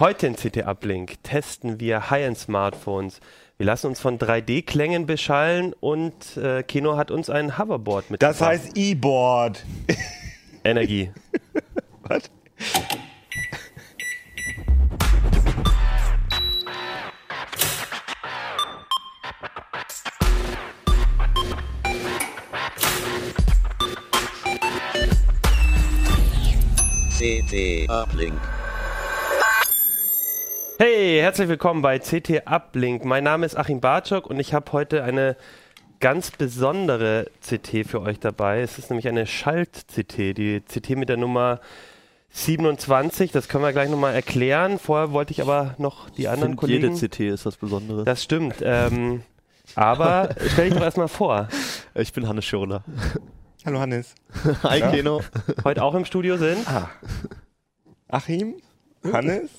[0.00, 3.18] Heute in CT Uplink testen wir High-End-Smartphones.
[3.56, 8.22] Wir lassen uns von 3D-Klängen beschallen und äh, Kino hat uns ein Hoverboard mit.
[8.22, 9.64] Das heißt E-Board.
[10.62, 11.10] Energie.
[12.02, 12.30] Was?
[27.18, 28.40] CT Uplink.
[30.78, 33.04] Hey, herzlich willkommen bei CT Uplink.
[33.04, 35.36] Mein Name ist Achim Bartschok und ich habe heute eine
[35.98, 38.60] ganz besondere CT für euch dabei.
[38.60, 41.58] Es ist nämlich eine Schalt-CT, die CT mit der Nummer
[42.30, 43.32] 27.
[43.32, 44.78] Das können wir gleich nochmal erklären.
[44.78, 46.94] Vorher wollte ich aber noch die anderen Find Kollegen...
[46.94, 48.04] Jede CT ist das Besondere.
[48.04, 48.62] Das stimmt.
[48.62, 49.24] Ähm,
[49.74, 51.48] aber stell dich doch erstmal vor.
[51.96, 52.84] ich bin Hannes Schirler.
[53.64, 54.14] Hallo Hannes.
[54.62, 54.90] Hi Ja.
[54.90, 55.20] Keno.
[55.64, 56.58] Heute auch im Studio sind...
[58.08, 58.54] Achim?
[59.12, 59.50] Hannes?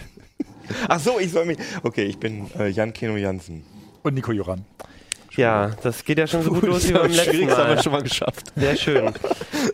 [0.88, 1.58] Ach so, ich soll mich.
[1.82, 3.64] Okay, ich bin äh, Jan Keno Jansen.
[4.02, 4.64] Und Nico Joran.
[5.36, 7.76] Ja, das geht ja schon so gut los wie beim letzten Schwierigste haben Mal.
[7.76, 8.52] wir schon mal geschafft.
[8.56, 9.12] Sehr schön.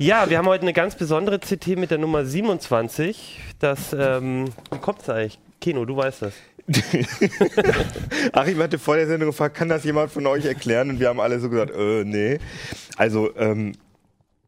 [0.00, 3.38] Ja, wir haben heute eine ganz besondere CT mit der Nummer 27.
[3.60, 5.38] Das, ähm, wie kommt's eigentlich?
[5.60, 6.32] Kino, du weißt das.
[8.32, 10.90] Achim hatte vor der Sendung gefragt, kann das jemand von euch erklären?
[10.90, 12.38] Und wir haben alle so gesagt, äh, nee.
[12.96, 13.72] Also, ähm,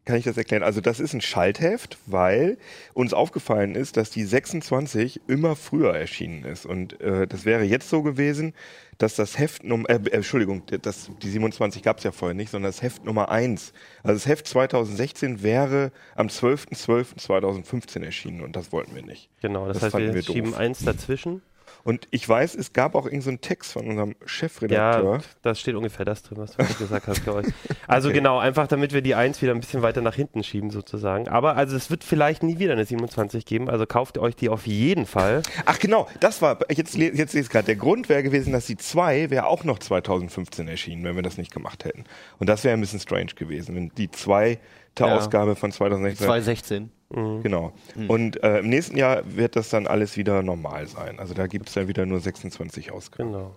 [0.06, 0.62] kann ich das erklären?
[0.62, 2.58] Also, das ist ein Schaltheft, weil
[2.95, 6.64] uns aufgefallen ist, dass die 26 immer früher erschienen ist.
[6.64, 8.55] Und äh, das wäre jetzt so gewesen,
[8.98, 12.70] dass das Heft Nummer, äh, Entschuldigung, das, die 27 gab es ja vorher nicht, sondern
[12.70, 13.73] das Heft Nummer 1.
[14.02, 19.29] Also das Heft 2016 wäre am 12.12.2015 erschienen und das wollten wir nicht.
[19.42, 21.42] Genau, das, Das heißt, wir, wir schieben eins dazwischen.
[21.86, 25.19] Und ich weiß, es gab auch irgendeinen so einen Text von unserem Chefredakteur.
[25.19, 27.55] Ja, das steht ungefähr das drin, was du gesagt hast, glaube ich.
[27.86, 31.29] Also genau, einfach damit wir die 1 wieder ein bisschen weiter nach hinten schieben sozusagen.
[31.29, 34.67] Aber also es wird vielleicht nie wieder eine 27 geben, also kauft euch die auf
[34.67, 35.42] jeden Fall.
[35.64, 38.67] Ach genau, das war, jetzt, jetzt sehe ich es gerade, der Grund wäre gewesen, dass
[38.67, 42.02] die 2 wäre auch noch 2015 erschienen, wenn wir das nicht gemacht hätten.
[42.41, 44.58] Und das wäre ein bisschen strange gewesen, wenn die zweite
[44.98, 45.17] Ja.
[45.17, 46.91] Ausgabe von 2016 2016.
[47.11, 47.72] Genau.
[48.08, 51.20] Und äh, im nächsten Jahr wird das dann alles wieder normal sein.
[51.20, 53.30] Also da gibt es dann wieder nur 26 Ausgaben.
[53.30, 53.56] Genau.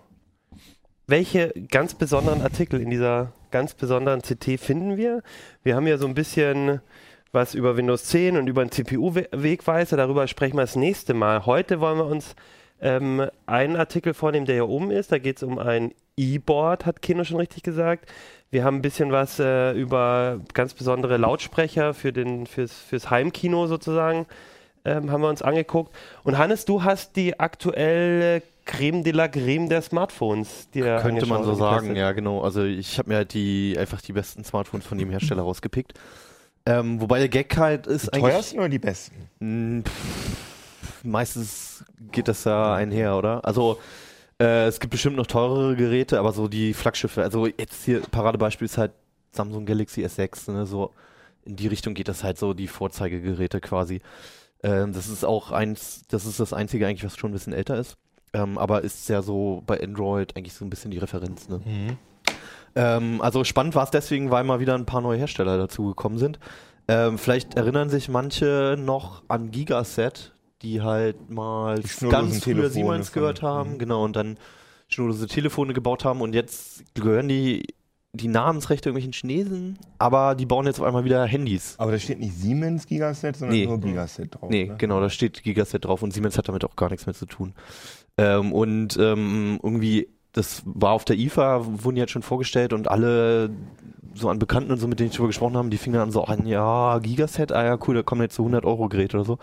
[1.06, 5.22] Welche ganz besonderen Artikel in dieser ganz besonderen CT finden wir?
[5.64, 6.80] Wir haben ja so ein bisschen
[7.32, 9.96] was über Windows 10 und über einen CPU-Wegweiser.
[9.96, 11.46] Darüber sprechen wir das nächste Mal.
[11.46, 12.36] Heute wollen wir uns
[12.80, 15.10] ähm, einen Artikel vornehmen, der hier oben ist.
[15.10, 18.10] Da geht es um ein E-Board, hat Kino schon richtig gesagt.
[18.50, 23.66] Wir haben ein bisschen was äh, über ganz besondere Lautsprecher für den, fürs, fürs Heimkino
[23.66, 24.26] sozusagen
[24.84, 25.94] ähm, haben wir uns angeguckt.
[26.24, 31.54] Und Hannes, du hast die aktuelle Creme de la Creme der Smartphones Könnte man so
[31.54, 32.42] sagen, ja genau.
[32.42, 35.94] Also ich habe mir halt die einfach die besten Smartphones von jedem Hersteller rausgepickt.
[36.66, 39.28] Ähm, wobei der Gag halt ist Die teuersten oder die besten?
[39.40, 43.44] Mh, pff, meistens geht das ja einher, oder?
[43.44, 43.78] Also
[44.40, 48.64] äh, es gibt bestimmt noch teurere Geräte, aber so die Flaggschiffe, also jetzt hier Paradebeispiel
[48.64, 48.92] ist halt
[49.32, 50.92] Samsung Galaxy S6, ne, so
[51.44, 54.00] in die Richtung geht das halt so die Vorzeigegeräte quasi.
[54.62, 57.76] Ähm, das ist auch eins, das ist das einzige eigentlich, was schon ein bisschen älter
[57.78, 57.96] ist.
[58.32, 61.60] Ähm, aber ist ja so bei Android eigentlich so ein bisschen die Referenz, ne?
[62.76, 66.38] Ähm, also spannend war es deswegen, weil mal wieder ein paar neue Hersteller dazugekommen sind.
[66.86, 72.70] Ähm, vielleicht erinnern sich manche noch an Gigaset, die halt mal Die ganz früher Telefone
[72.70, 73.78] Siemens gehört haben, Mhm.
[73.78, 74.38] genau, und dann
[74.88, 77.64] schnurlose Telefone gebaut haben und jetzt gehören die
[78.12, 81.76] die Namensrechte irgendwelchen Chinesen, aber die bauen jetzt auf einmal wieder Handys.
[81.78, 83.66] Aber da steht nicht Siemens Gigaset, sondern Nee.
[83.66, 84.50] nur Gigaset drauf.
[84.50, 84.74] Nee, ne?
[84.78, 87.54] genau, da steht Gigaset drauf und Siemens hat damit auch gar nichts mehr zu tun.
[88.18, 92.88] Ähm, und ähm, irgendwie, das war auf der IFA, wurden die jetzt schon vorgestellt und
[92.88, 93.50] alle
[94.14, 96.24] so an Bekannten und so, mit denen ich drüber gesprochen habe, die fingen dann so
[96.24, 99.38] an, ja, Gigaset, ah ja, cool, da kommen jetzt so 100 Euro Gerät oder so.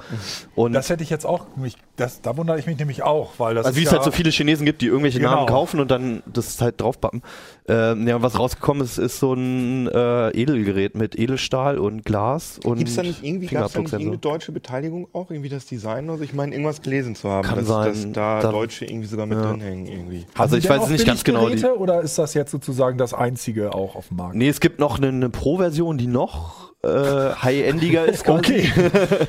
[0.56, 3.56] Und Das hätte ich jetzt auch, mich, das, da wundere ich mich nämlich auch, weil
[3.56, 5.36] das also wie es ja, halt so viele Chinesen gibt, die irgendwelche Genau.
[5.36, 7.22] Namen kaufen und dann das halt draufpappen.
[7.70, 12.78] Ähm, ja, was rausgekommen ist, ist so ein äh, Edelgerät mit Edelstahl und Glas und
[12.78, 15.66] Gibt es da nicht irgendwie, gab es da nicht irgendeine deutsche Beteiligung auch, irgendwie das
[15.66, 16.24] Design oder so?
[16.24, 17.88] Ich meine, irgendwas gelesen zu haben, Kann dass, sein.
[17.94, 19.50] dass da Dann- Deutsche irgendwie sogar mit Ja.
[19.52, 20.26] drin hängen irgendwie.
[20.38, 23.14] Also Haben ich weiß auch nicht ganz genau, die- Oder ist das jetzt sozusagen das
[23.14, 24.36] einzige auch auf dem Markt?
[24.36, 28.24] Nee, es gibt noch eine, eine Pro-Version, die noch äh, high-endiger ist.
[28.26, 28.38] quasi.
[28.38, 28.72] Okay.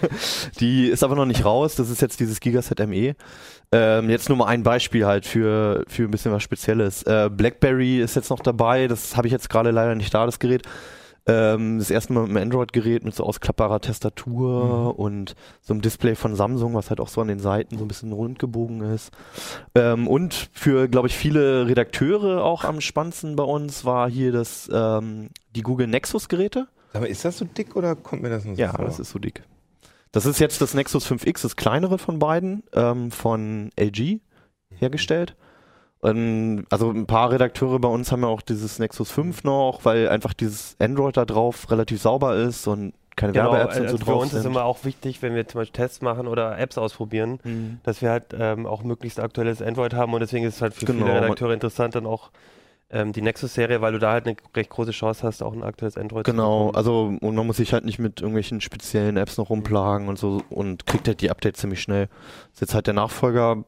[0.61, 1.75] die ist aber noch nicht raus.
[1.75, 3.15] Das ist jetzt dieses Gigaset ME.
[3.71, 7.03] Ähm, jetzt nur mal ein Beispiel halt für, für ein bisschen was Spezielles.
[7.03, 8.89] Äh, BlackBerry ist jetzt noch dabei.
[8.89, 10.63] Das habe ich jetzt gerade leider nicht da, das Gerät.
[11.29, 16.15] Ähm, das erste Mal mit einem Android-Gerät mit so ausklappbarer Tastatur und so einem Display
[16.15, 19.13] von Samsung, was halt auch so an den Seiten so ein bisschen rund gebogen ist.
[19.75, 24.71] Ähm, und für, glaube ich, viele Redakteure auch am spannendsten bei uns war hier das,
[24.73, 26.67] ähm, die Google Nexus-Geräte.
[26.93, 28.85] Aber ist das so dick oder kommt mir das nur so Ja, vor?
[28.85, 29.43] das ist so dick.
[30.13, 34.21] Das ist jetzt das Nexus 5X, das kleinere von beiden, ähm, von LG
[34.75, 35.37] hergestellt.
[36.03, 40.09] Ähm, also ein paar Redakteure bei uns haben ja auch dieses Nexus 5 noch, weil
[40.09, 44.05] einfach dieses Android da drauf relativ sauber ist und keine Genau, Werbe-Apps und also so
[44.05, 44.53] für drauf uns ist sind.
[44.53, 47.81] immer auch wichtig, wenn wir zum Beispiel Tests machen oder Apps ausprobieren, Mhm.
[47.83, 50.87] dass wir halt ähm, auch möglichst aktuelles Android haben und deswegen ist es halt für
[50.87, 52.31] Genau, viele Redakteure interessant dann auch
[52.91, 55.97] ähm, die Nexus-Serie, weil du da halt eine recht große Chance hast, auch ein aktuelles
[55.97, 56.77] Android Genau, zu bekommen.
[56.77, 60.43] also und man muss sich halt nicht mit irgendwelchen speziellen Apps noch rumplagen und so
[60.51, 62.09] und kriegt halt die Updates ziemlich schnell.
[62.55, 63.65] ist jetzt halt der Nachfolger.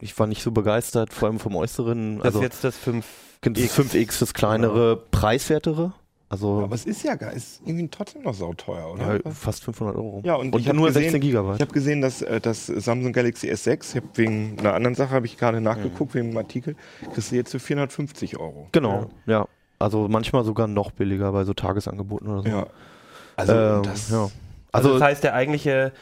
[0.00, 2.18] Ich war nicht so begeistert, vor allem vom Äußeren.
[2.18, 3.04] das Also ist jetzt das 5.
[3.42, 5.92] das 5X, das kleinere, preiswertere.
[6.34, 9.14] Also Aber es ist ja gar, ist irgendwie trotzdem noch sauteuer, oder?
[9.24, 10.20] ja, fast 500 Euro.
[10.24, 11.60] Ja, und, und ich habe nur gesehen, 16 Ich Gigabyte.
[11.60, 15.26] habe gesehen, dass äh, das Samsung Galaxy S6, ich habe wegen einer anderen Sache habe
[15.26, 16.76] ich gerade nachgeguckt, wegen einem Artikel,
[17.12, 18.68] kriegst du jetzt für 450 Euro.
[18.72, 19.46] Genau, ja.
[19.78, 22.48] Also manchmal sogar noch billiger bei so Tagesangeboten oder so.
[22.48, 22.66] Ja.
[23.36, 24.16] Also Ähm, das, ja.
[24.16, 24.30] Also,
[24.72, 25.92] Also, das heißt, der eigentliche,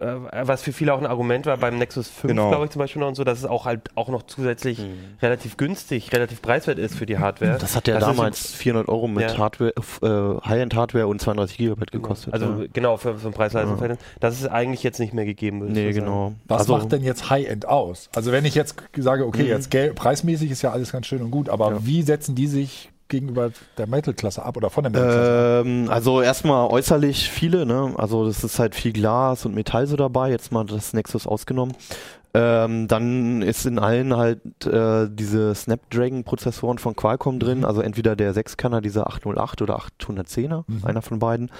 [0.00, 2.48] was für viele auch ein Argument war beim Nexus 5, Genau.
[2.48, 4.80] glaube ich zum Beispiel noch und so, dass es auch halt auch noch zusätzlich
[5.20, 7.58] relativ günstig, relativ preiswert ist für die Hardware.
[7.58, 9.36] das hat ja Das damals 400 Euro mit Ja.
[9.38, 12.32] Hardware, äh, High-End-Hardware und 32 Gigabyte gekostet.
[12.32, 12.66] Also ja.
[12.72, 14.04] genau, für so ein Preis-Leistungsverhältnis.
[14.20, 15.60] Das ist eigentlich jetzt nicht mehr gegeben.
[15.60, 16.32] würdest Nee, genau.
[16.48, 18.08] Was also, macht denn jetzt High-End aus?
[18.14, 19.48] Also wenn ich jetzt sage, okay, Mhm.
[19.48, 21.78] jetzt preismäßig ist ja alles ganz schön und gut, aber Ja.
[21.86, 25.62] wie setzen die sich gegenüber der Metal-Klasse ab oder von der Metal-Klasse?
[25.66, 27.92] Ähm, also erstmal äußerlich viele, ne?
[27.98, 31.74] Also das ist halt viel Glas und Metall so dabei, jetzt mal das Nexus ausgenommen.
[32.32, 38.32] Ähm, dann ist in allen halt äh, diese Snapdragon-Prozessoren von Qualcomm drin, also entweder der
[38.34, 40.84] 6-Kanner, dieser 808 oder 810er, Mhm.
[40.84, 41.50] einer von beiden.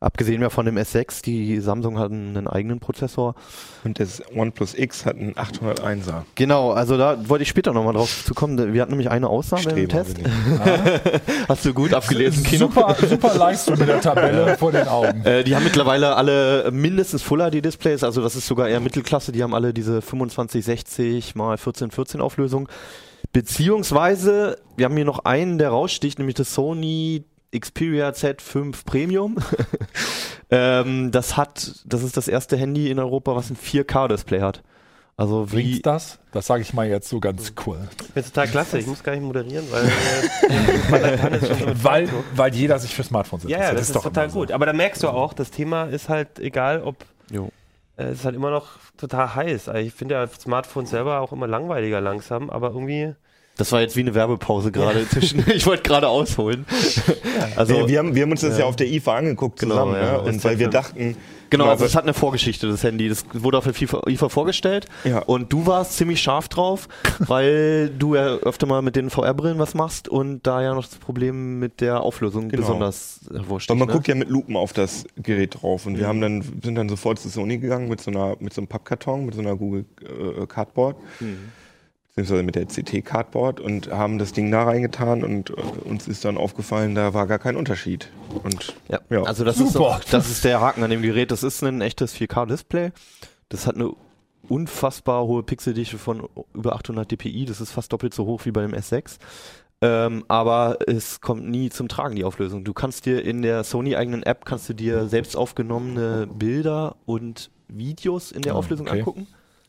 [0.00, 3.34] Abgesehen ja von dem S6, die Samsung hatten einen eigenen Prozessor.
[3.82, 6.22] und das OnePlus X hat einen 801er.
[6.36, 8.72] Genau, also da wollte ich später nochmal drauf zu kommen.
[8.72, 10.14] Wir hatten nämlich eine Ausnahme im Streber Test.
[10.14, 11.20] bin ich.
[11.48, 12.66] Hast du gut abgelesen, Kino?
[12.66, 15.24] super, super Leistung mit der Tabelle vor den Augen.
[15.24, 19.32] Äh, die haben mittlerweile alle mindestens Full HD Displays, also das ist sogar eher Mittelklasse,
[19.32, 22.68] die haben alle diese 2560 mal 1414 Auflösung.
[23.32, 27.24] Beziehungsweise, wir haben hier noch einen, der raussticht, nämlich das Sony
[27.56, 29.36] Xperia Z5 Premium.
[30.50, 34.62] ähm, das hat, das ist das erste Handy in Europa, was ein 4K Display hat.
[35.16, 36.18] Also wie, Bringt's das?
[36.30, 37.78] Das sage ich mal jetzt so ganz cool.
[37.90, 38.78] Ich finde es total klasse.
[38.78, 39.84] Ich muss gar nicht moderieren, weil
[41.32, 44.32] äh, so Weil, weil jeder sich für Smartphones Ja, ja, das ist, doch total immer
[44.32, 44.38] so.
[44.38, 44.52] gut.
[44.52, 47.50] Aber da merkst du auch, das Thema ist halt egal, ob Jo.
[47.96, 49.68] äh, es ist halt immer noch total heiß.
[49.68, 53.14] Also ich finde ja Smartphones selber auch immer langweiliger langsam, aber irgendwie
[53.58, 56.64] das war jetzt wie eine Werbepause gerade zwischen, ich wollte gerade ausholen.
[57.56, 59.94] Also, Nee, wir, haben, wir haben uns das ja, auf der IFA angeguckt Genau, zusammen,
[59.94, 60.12] ja.
[60.12, 60.20] ne?
[60.22, 61.16] und weil wir dachten,
[61.50, 63.08] Genau, also es hat eine Vorgeschichte, das Handy.
[63.08, 65.20] Das wurde auf der FIFA, IFA vorgestellt Ja.
[65.20, 66.88] und du warst ziemlich scharf drauf,
[67.20, 70.96] weil du ja öfter mal mit den VR-Brillen was machst und da ja noch das
[70.96, 72.60] Problem mit der Auflösung Genau.
[72.62, 73.70] besonders hervorsticht.
[73.70, 73.94] Weil man ne?
[73.94, 77.18] guckt ja mit Lupen auf das Gerät drauf und wir haben dann sind dann sofort
[77.18, 80.46] zu Sony gegangen mit so einer mit so einem Pappkarton mit so einer Google äh,
[80.46, 80.96] Cardboard
[82.22, 86.24] beziehungsweise mit der CT Cardboard und haben das Ding da reingetan und äh, uns ist
[86.24, 88.10] dann aufgefallen, da war gar kein Unterschied
[88.44, 89.22] und Ja, Ja.
[89.22, 91.30] also das ist, auch, das ist der Haken an dem Gerät.
[91.30, 92.90] Das ist ein echtes 4K-Display.
[93.48, 93.92] Das hat eine
[94.48, 97.44] unfassbar hohe Pixeldichte von über 800 dpi.
[97.44, 99.18] Das ist fast doppelt so hoch wie bei dem S6.
[99.80, 102.64] Ähm, aber es kommt nie zum Tragen, die Auflösung.
[102.64, 108.32] Du kannst dir in der Sony-eigenen App, kannst du dir selbst aufgenommene Bilder und Videos
[108.32, 108.98] in der Ah, Auflösung okay.
[109.00, 109.26] angucken.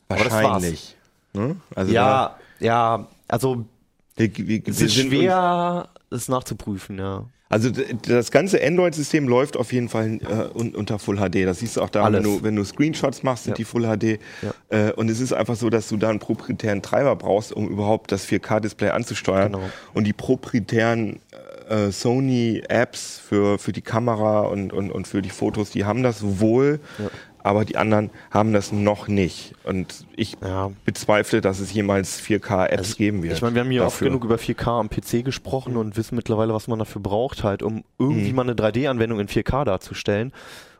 [0.08, 0.42] Aber das war's.
[0.44, 0.96] wahrscheinlich.
[1.32, 1.56] Ne?
[1.74, 3.64] Also Ja, ja, also
[4.16, 7.24] da, wir, wir, es ist schwer, es nachzuprüfen, ja.
[7.52, 7.68] Also
[8.06, 11.46] das ganze Android-System läuft auf jeden Fall äh, un unter Full HD.
[11.46, 13.56] Das siehst du auch da, wenn du, wenn du Screenshots machst, sind Ja.
[13.56, 14.20] die Full HD.
[14.42, 14.52] Ja.
[14.88, 18.12] Äh, und es ist einfach so, dass du da einen proprietären Treiber brauchst, um überhaupt
[18.12, 19.50] das 4K-Display anzusteuern.
[19.52, 19.64] Genau.
[19.94, 21.18] Und die proprietären
[21.68, 26.20] äh, Sony-Apps für, für die Kamera und, und, und für die Fotos, die haben das
[26.20, 26.78] sowohl
[27.42, 29.54] aber die anderen haben das noch nicht.
[29.64, 30.70] Und ich Ja.
[30.84, 33.34] bezweifle, dass es jemals 4K-Apps Also, geben wird.
[33.34, 34.08] Ich meine, wir haben hier oft dafür.
[34.08, 37.84] genug über 4K am PC gesprochen und wissen mittlerweile, was man dafür braucht, halt, um
[37.98, 38.36] irgendwie Mhm.
[38.36, 40.32] mal eine 3D-Anwendung in 4K darzustellen.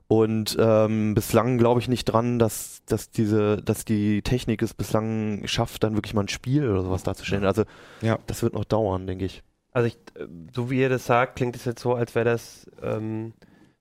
[0.09, 5.47] Und ähm, bislang glaube ich nicht dran, dass, dass diese, dass die Technik es bislang
[5.47, 7.45] schafft, dann wirklich mal ein Spiel oder sowas darzustellen.
[7.45, 7.63] Also
[8.03, 8.19] Ja.
[8.27, 9.43] das wird noch dauern, denke ich.
[9.73, 12.69] Also ich, äh, so wie ihr das sagt, klingt es jetzt so, als wäre das
[12.83, 13.35] ähm,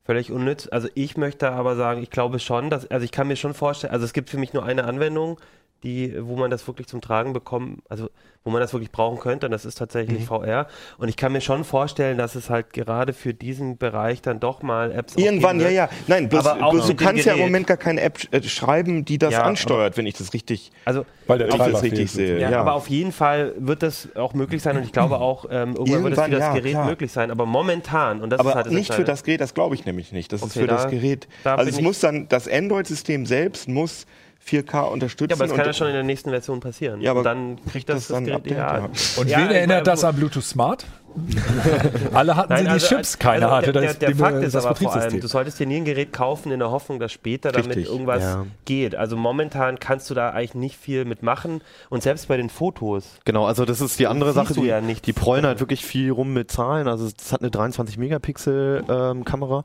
[0.10, 0.68] völlig unnütz.
[0.72, 3.94] Also ich möchte aber sagen, ich glaube schon, dass, also ich kann mir schon vorstellen,
[3.94, 5.38] also es gibt für mich nur eine Anwendung,
[5.84, 8.10] die, wo man das wirklich zum Tragen bekommen, also
[8.44, 10.68] wo man das wirklich brauchen könnte, und das ist tatsächlich VR.
[10.98, 14.62] Und ich kann mir schon vorstellen, dass es halt gerade für diesen Bereich dann doch
[14.62, 15.74] mal Apps Irgendwann, ja, wird.
[15.76, 15.90] ja.
[16.08, 17.40] Nein, bloß, Aber auch bloß du kannst ja im.
[17.40, 21.06] Moment gar keine App äh, schreiben, die das Ja, ansteuert, wenn ich das richtig, Also
[21.28, 22.40] Weil der ich das richtig sehe.
[22.40, 25.46] Ja, Ja, aber auf jeden Fall wird das auch möglich sein und ich glaube auch,
[25.46, 26.86] ähm, irgendwann, wird es Irgendwann, für das ja, Gerät klar.
[26.86, 27.32] möglich sein.
[27.32, 29.86] Aber momentan, und das ist aber halt das nicht für das Gerät, das glaube ich
[29.86, 30.32] nämlich nicht.
[30.32, 31.28] Das ist Okay, für da- das Gerät.
[31.44, 34.06] da Also es ich- muss dann, das Android-System selbst muss
[34.50, 35.30] 4K unterstützen.
[35.32, 37.02] Ja, aber das kann ja schon in der nächsten Version passieren.
[37.02, 38.58] Ja, aber und dann kriegt das, das dann das Gerät.
[38.60, 39.22] Update, ja.
[39.22, 40.86] Und Ja, wen erinnert das an Bluetooth Smart?
[42.14, 44.22] Alle hatten Nein, sie also, die Chips, keiner also hatte der, das, der, der die-
[44.22, 46.72] Fakt ist das aber vor allem, du solltest dir nie ein Gerät kaufen in der
[46.72, 48.46] Hoffnung, dass später damit Richtig, irgendwas ja.
[48.66, 48.96] geht.
[48.96, 53.06] Also momentan kannst du da eigentlich nicht viel mitmachen und selbst bei den Fotos.
[53.26, 55.84] Genau, also das ist die andere Sache, du die, ja nichts die prollen halt wirklich
[55.86, 56.88] viel rum mit Zahlen.
[56.88, 59.64] Also es hat eine 23 Megapixel ähm, Kamera.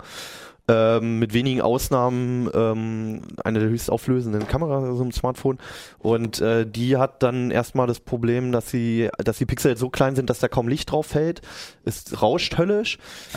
[0.67, 5.59] Ähm, mit wenigen Ausnahmen ähm, eine der höchst auflösenden Kameras so im Smartphone
[5.99, 10.17] und äh, die hat dann erstmal das Problem, dass sie, dass die Pixel so klein
[10.17, 11.43] sind, dass da kaum Licht drauf fällt.
[11.85, 12.97] Es rauscht höllisch.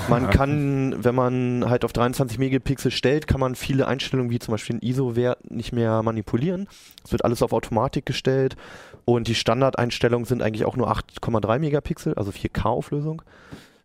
[0.09, 4.53] Man kann, wenn man halt auf 23 Megapixel stellt, kann man viele Einstellungen wie zum
[4.53, 6.69] Beispiel den ISO-Wert nicht mehr manipulieren.
[7.03, 8.55] Es wird alles auf Automatik gestellt
[9.03, 13.21] und die Standardeinstellungen sind eigentlich auch nur 8,3 Megapixel, also 4K-Auflösung.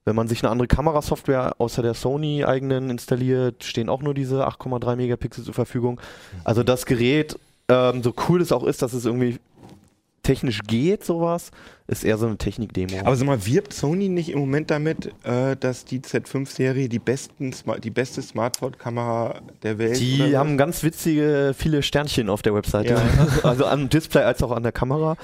[0.05, 4.47] Wenn man sich eine andere Kamerasoftware außer der Sony eigenen installiert, stehen auch nur diese
[4.49, 6.01] 8,3 Megapixel zur Verfügung.
[6.45, 9.39] Also das Gerät, ähm, so cool es auch ist, dass es irgendwie
[10.25, 11.51] technisch geht, sowas,
[11.89, 13.01] ist eher so eine Technik-Demo.
[13.05, 17.53] Aber sag mal, wirbt Sony nicht im Moment damit, äh, dass die Z5-Serie die, besten
[17.53, 22.55] Sma- die beste Smartphone-Kamera der Welt Die oder haben ganz witzige, viele Sternchen auf der
[22.55, 22.95] Webseite.
[22.95, 23.03] Ja.
[23.43, 25.17] Also am Display als auch an der Kamera.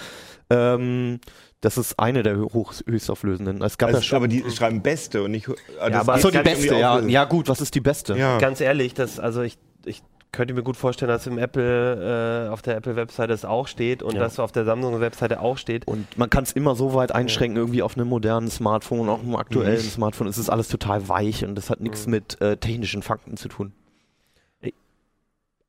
[0.51, 1.21] Ähm,
[1.61, 3.63] das ist eine der hoch, höchstauflösenden.
[3.63, 4.17] Es gab also, ja schon.
[4.17, 5.49] aber die schreiben beste und nicht.
[5.81, 7.01] Also aber- Achso, die beste, ja.
[7.01, 8.17] Ja, gut, was ist die beste?
[8.17, 8.39] Ja.
[8.39, 12.61] Ganz ehrlich, das, also ich, ich könnte mir gut vorstellen, dass im Apple, äh, auf
[12.63, 14.21] der Apple-Webseite es auch steht und Ja.
[14.21, 15.87] dass auf der Samsung-Webseite auch steht.
[15.89, 19.35] Und man kann es immer so weit einschränken, irgendwie auf einem modernen Smartphone, auch einem
[19.37, 20.29] aktuellen Smartphone.
[20.29, 22.11] Es ist alles total weich und das hat nichts Mhm.
[22.13, 23.73] mit äh, technischen Fakten zu tun.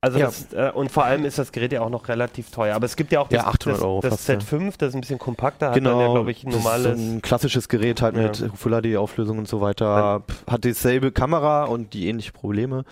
[0.01, 0.27] Also Ja.
[0.27, 2.75] das, äh, und vor allem ist das Gerät ja auch noch relativ teuer.
[2.75, 4.35] Aber es gibt ja auch Ja, das, 800 das, Euro das fast, ja.
[4.35, 6.97] Z5, das ist ein bisschen kompakter, hat dann ja, glaube ich, ein das ist normales.
[6.99, 8.23] so ein klassisches Gerät halt Ja.
[8.23, 10.23] mit Full HD Auflösung und so weiter.
[10.49, 12.85] Hat dieselbe Kamera und die ähnliche Probleme.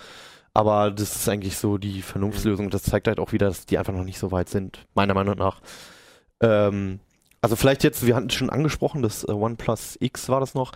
[0.53, 2.71] Aber das ist eigentlich so die Vernunftslösung.
[2.71, 5.37] Das zeigt halt auch wieder, dass die einfach noch nicht so weit sind, meiner Meinung
[5.37, 5.61] nach.
[6.41, 6.99] Ähm,
[7.41, 10.71] also vielleicht jetzt, wir hatten es schon angesprochen, das äh, OnePlus X war das noch.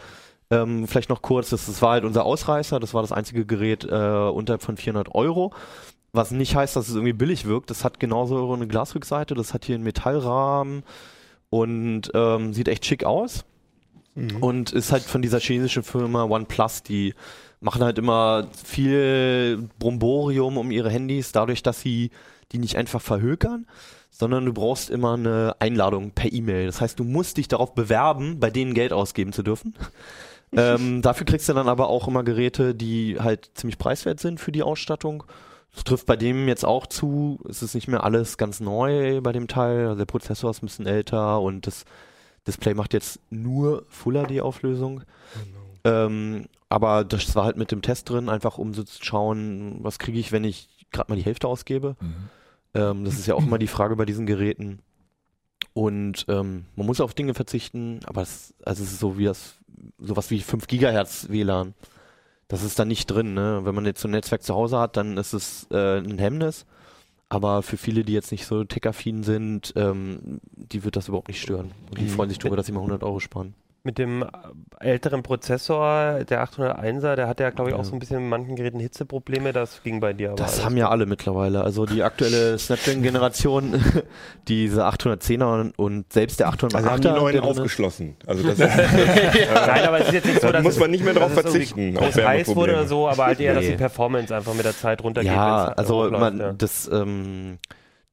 [0.51, 3.83] Ähm, vielleicht noch kurz, das, das war halt unser Ausreißer, das war das einzige Gerät
[3.85, 5.53] äh, unterhalb von 400 Euro.
[6.13, 7.69] Was nicht heißt, dass es irgendwie billig wirkt.
[7.69, 10.83] Das hat genauso eine Glasrückseite, das hat hier einen Metallrahmen
[11.49, 13.45] und ähm, sieht echt schick aus.
[14.41, 17.13] Und ist halt von dieser chinesischen Firma OnePlus, die
[17.61, 22.11] machen halt immer viel Bromborium um ihre Handys, dadurch, dass sie
[22.51, 23.67] die nicht einfach verhökern,
[24.09, 26.65] sondern du brauchst immer eine Einladung per E-Mail.
[26.65, 29.75] Das heißt, du musst dich darauf bewerben, bei denen Geld ausgeben zu dürfen.
[30.51, 34.51] ähm, dafür kriegst du dann aber auch immer Geräte, die halt ziemlich preiswert sind für
[34.51, 35.23] die Ausstattung.
[35.73, 37.39] Das trifft bei dem jetzt auch zu.
[37.47, 39.85] Es ist nicht mehr alles ganz neu bei dem Teil.
[39.87, 41.85] Also der Prozessor ist ein bisschen älter und das
[42.45, 45.03] Display macht jetzt nur Full HD Auflösung.
[45.83, 49.99] Ähm, aber das war halt mit dem Test drin, einfach um so zu schauen, was
[49.99, 51.95] kriege ich, wenn ich gerade mal die Hälfte ausgebe.
[52.73, 54.79] Ähm, das ist ja auch immer die Frage bei diesen Geräten.
[55.73, 59.55] Und ähm, man muss auf Dinge verzichten, aber es, also es ist so wie das,
[59.99, 61.73] sowas wie 5 Gigahertz WLAN.
[62.51, 63.61] Das ist da nicht drin, ne?
[63.63, 66.65] Wenn man jetzt so ein Netzwerk zu Hause hat, dann ist es äh, ein Hemmnis.
[67.29, 71.39] Aber für viele, die jetzt nicht so tech-affin sind, ähm, die wird das überhaupt nicht
[71.41, 71.71] stören.
[71.89, 72.09] Und die Mhm.
[72.09, 73.53] freuen sich darüber, dass sie mal 100 Euro sparen.
[73.83, 74.27] Mit dem äh,
[74.79, 77.83] älteren Prozessor, der 801er, der hat ja, glaube ich, auch Ja.
[77.83, 79.53] so ein bisschen in manchen Geräten Hitzeprobleme.
[79.53, 80.35] Das ging bei dir aber.
[80.37, 81.63] Das alles haben ja alle mittlerweile.
[81.63, 83.83] Also die aktuelle Snapdragon-Generation,
[84.47, 86.75] diese 810er und selbst der 808er.
[86.75, 88.17] Also haben die neuen aufgeschlossen.
[88.27, 91.03] Also das ist, Nein, aber es ist jetzt nicht so, Da dass muss man nicht
[91.03, 94.53] mehr drauf verzichten, auf heiß wurde oder so, aber halt eher, dass die Performance einfach
[94.53, 95.31] mit der Zeit runtergeht.
[95.31, 96.53] Ja, wenn's also man, ja.
[96.53, 97.57] das, ähm,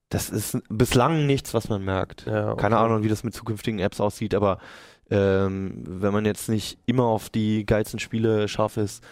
[0.08, 2.24] das ist bislang nichts, was man merkt.
[2.26, 2.62] Ja, okay.
[2.62, 4.58] Keine Ahnung, wie das mit zukünftigen Apps aussieht, aber
[5.10, 9.02] ähm, wenn man jetzt nicht immer auf die geilsten Spiele scharf ist,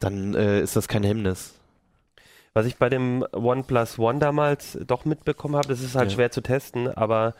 [0.00, 1.54] dann äh, ist das kein Hemmnis.
[2.52, 6.14] Was ich bei dem OnePlus One damals doch mitbekommen habe, das ist halt Ja.
[6.16, 7.34] schwer zu testen, aber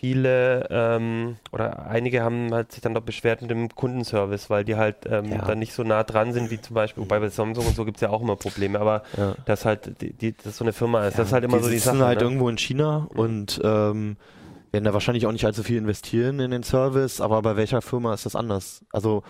[0.00, 4.76] viele ähm, oder einige haben halt sich dann doch beschwert mit dem Kundenservice, weil die
[4.76, 5.38] halt ähm, Ja.
[5.42, 7.96] dann nicht so nah dran sind wie zum Beispiel, wobei bei Samsung und so gibt
[7.98, 9.34] es ja auch immer Probleme, aber Ja.
[9.46, 11.78] dass halt die, die, das so eine Firma ist, das ist halt immer so die
[11.78, 12.04] sitzen Sache.
[12.06, 12.24] halt ne?
[12.24, 14.16] irgendwo in China und ähm,
[14.74, 18.12] werden da wahrscheinlich auch nicht allzu viel investieren in den Service, aber bei welcher Firma
[18.12, 18.84] ist das anders?
[18.92, 19.22] Also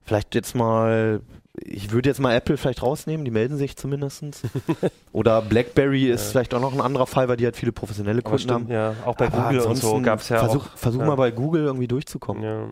[0.00, 1.20] vielleicht jetzt mal,
[1.56, 4.42] ich würde jetzt mal Apple vielleicht rausnehmen, die melden sich zumindestens.
[5.12, 8.48] Oder BlackBerry ist vielleicht auch noch ein anderer Fall, weil die halt viele professionelle Kunden
[8.48, 8.64] haben.
[8.64, 10.76] stimmt, ja, auch bei Aber Google und so gab es ja versuch, auch.
[10.76, 11.06] Versuch ja.
[11.06, 12.42] mal bei Google irgendwie durchzukommen.
[12.44, 12.68] Ja.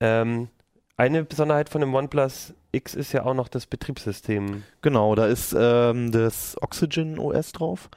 [0.00, 0.48] Ähm,
[0.96, 4.64] eine Besonderheit von dem OnePlus X ist ja auch noch das Betriebssystem.
[4.80, 7.88] Genau, da ist ähm, das Oxygen OS drauf.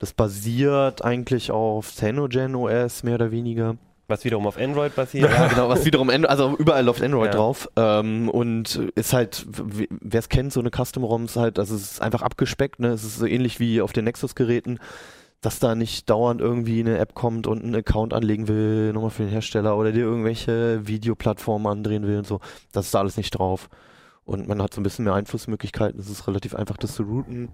[0.00, 3.76] Das basiert eigentlich auf Cyanogen OS, mehr oder weniger.
[4.08, 5.30] Was wiederum auf Android basiert.
[5.30, 7.38] Ja, genau, was wiederum, Android, also überall läuft Android Ja.
[7.38, 7.68] drauf.
[7.76, 12.02] Ähm, und ist halt, wer es kennt, so eine Custom-ROM ist halt, also es ist
[12.02, 12.88] einfach abgespeckt, ne?
[12.88, 14.80] Es ist so ähnlich wie auf den Nexus-Geräten,
[15.42, 19.22] dass da nicht dauernd irgendwie eine App kommt und einen Account anlegen will, nochmal für
[19.22, 22.40] den Hersteller oder dir irgendwelche Videoplattformen andrehen will und so.
[22.72, 23.68] Das ist da alles nicht drauf.
[24.24, 26.00] Und man hat so ein bisschen mehr Einflussmöglichkeiten.
[26.00, 27.50] Es ist relativ einfach, das zu routen.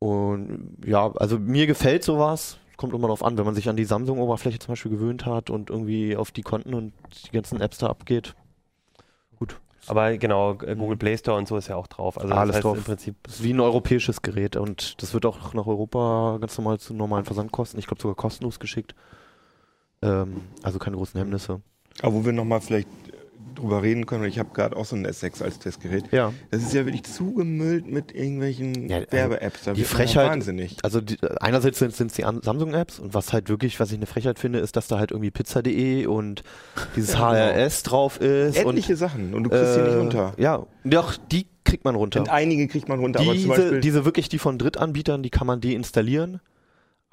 [0.00, 2.58] Und ja, also mir gefällt sowas.
[2.76, 5.68] Kommt immer darauf an, wenn man sich an die Samsung-Oberfläche zum Beispiel gewöhnt hat und
[5.68, 6.94] irgendwie auf die Konten und
[7.26, 8.34] die ganzen Apps da abgeht.
[9.38, 9.60] Gut.
[9.86, 12.18] Aber genau, äh, Google Play Store und so ist ja auch drauf.
[12.18, 12.78] Also Alles das heißt drauf.
[12.78, 13.16] im Prinzip.
[13.22, 16.94] Das ist wie ein europäisches Gerät und das wird auch nach Europa ganz normal zu
[16.94, 18.94] normalen Versandkosten, ich glaube sogar kostenlos geschickt.
[20.00, 21.60] Ähm, also keine großen Hemmnisse.
[22.00, 22.88] Aber wo wir nochmal vielleicht
[23.54, 26.04] drüber reden können, ich habe gerade auch so ein S6 als Testgerät.
[26.12, 26.32] Ja.
[26.50, 29.62] Das ist ja wirklich zugemüllt mit irgendwelchen Ja, also Werbe-Apps.
[29.74, 30.76] Die ja Frechheit- wahnsinnig.
[30.82, 34.38] Also die, einerseits sind es die Samsung-Apps und was halt wirklich, was ich eine Frechheit
[34.38, 36.42] finde, ist, dass da halt irgendwie Pizza.de und
[36.96, 37.54] dieses Ja, genau.
[37.56, 38.56] HRS drauf ist.
[38.56, 40.32] Etliche und, Sachen und du kriegst sie nicht äh, runter.
[40.38, 42.20] Ja, doch, die kriegt man runter.
[42.20, 46.40] Und einige kriegt man runter, Diese, diese wirklich, die von Drittanbietern, die kann man deinstallieren.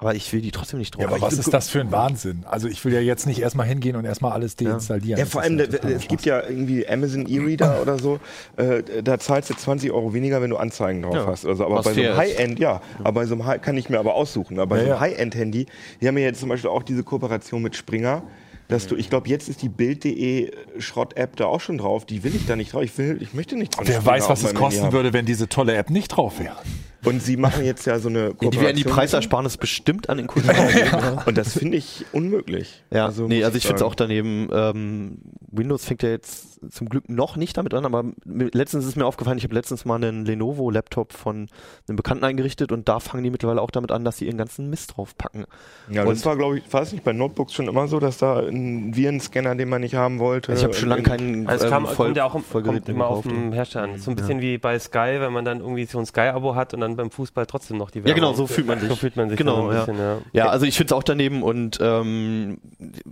[0.00, 1.02] Aber ich will die trotzdem nicht drauf.
[1.02, 2.44] Ja, aber was ist das für ein Wahnsinn?
[2.48, 5.18] Also ich will ja jetzt nicht erstmal hingehen und erstmal alles deinstallieren.
[5.18, 8.20] Ja, Das vor allem, ja es gibt ja irgendwie Amazon E-Reader oder so,
[8.56, 11.44] äh, da zahlst du 20 Euro weniger, wenn du Anzeigen drauf Ja, hast.
[11.44, 12.16] Also, aber was bei so einem.
[12.16, 14.60] High-End, ja, aber bei so einem High, kann ich mir aber aussuchen.
[14.60, 15.00] Aber bei Ja, so einem ja.
[15.00, 15.66] High-End-Handy,
[16.00, 18.22] die haben ja jetzt zum Beispiel auch diese Kooperation mit Springer,
[18.68, 22.04] dass du, ich glaube, jetzt ist die Bild.de Schrott-App da auch schon drauf.
[22.06, 22.82] Die will ich da nicht drauf.
[22.82, 24.92] Ich will, ich möchte nicht von Wer weiß, was es kosten haben.
[24.92, 26.56] würde, wenn diese tolle App nicht drauf wäre.
[27.04, 28.50] Und sie machen jetzt ja so eine ja, Kooperation.
[28.50, 31.18] die werden die Preisersparnis bestimmt an den Kunden ausgeben.
[31.26, 32.82] Und das finde ich unmöglich.
[32.92, 34.48] Ja, Also nee, also ich finde es auch daneben.
[34.52, 35.18] Ähm,
[35.50, 39.38] Windows fängt ja jetzt zum Glück noch nicht damit an, aber letztens ist mir aufgefallen,
[39.38, 41.48] ich habe letztens mal einen Lenovo-Laptop von
[41.88, 44.68] einem Bekannten eingerichtet und da fangen die mittlerweile auch damit an, dass sie ihren ganzen
[44.70, 45.46] Mist draufpacken.
[45.90, 48.38] Ja, Und- das war, glaube ich, es nicht bei Notebooks schon immer so, dass da
[48.40, 50.52] ein Virenscanner, den man nicht haben wollte.
[50.52, 52.34] Also ich habe schon lange in- keinen Also es kam, ähm, Voll, kommt ja auch
[52.34, 53.98] im- Vollgerät kommt immer auf dem Hersteller an.
[53.98, 56.80] So ein bisschen wie bei Sky, wenn man dann irgendwie so ein Sky-Abo hat und
[56.80, 58.88] dann beim Fußball trotzdem noch die Ja, genau, Werbung- so fühlt man sich.
[58.88, 60.18] So fühlt man sich Genau, ein bisschen, ja.
[60.32, 62.58] Ja, also ich finde es auch daneben und ähm,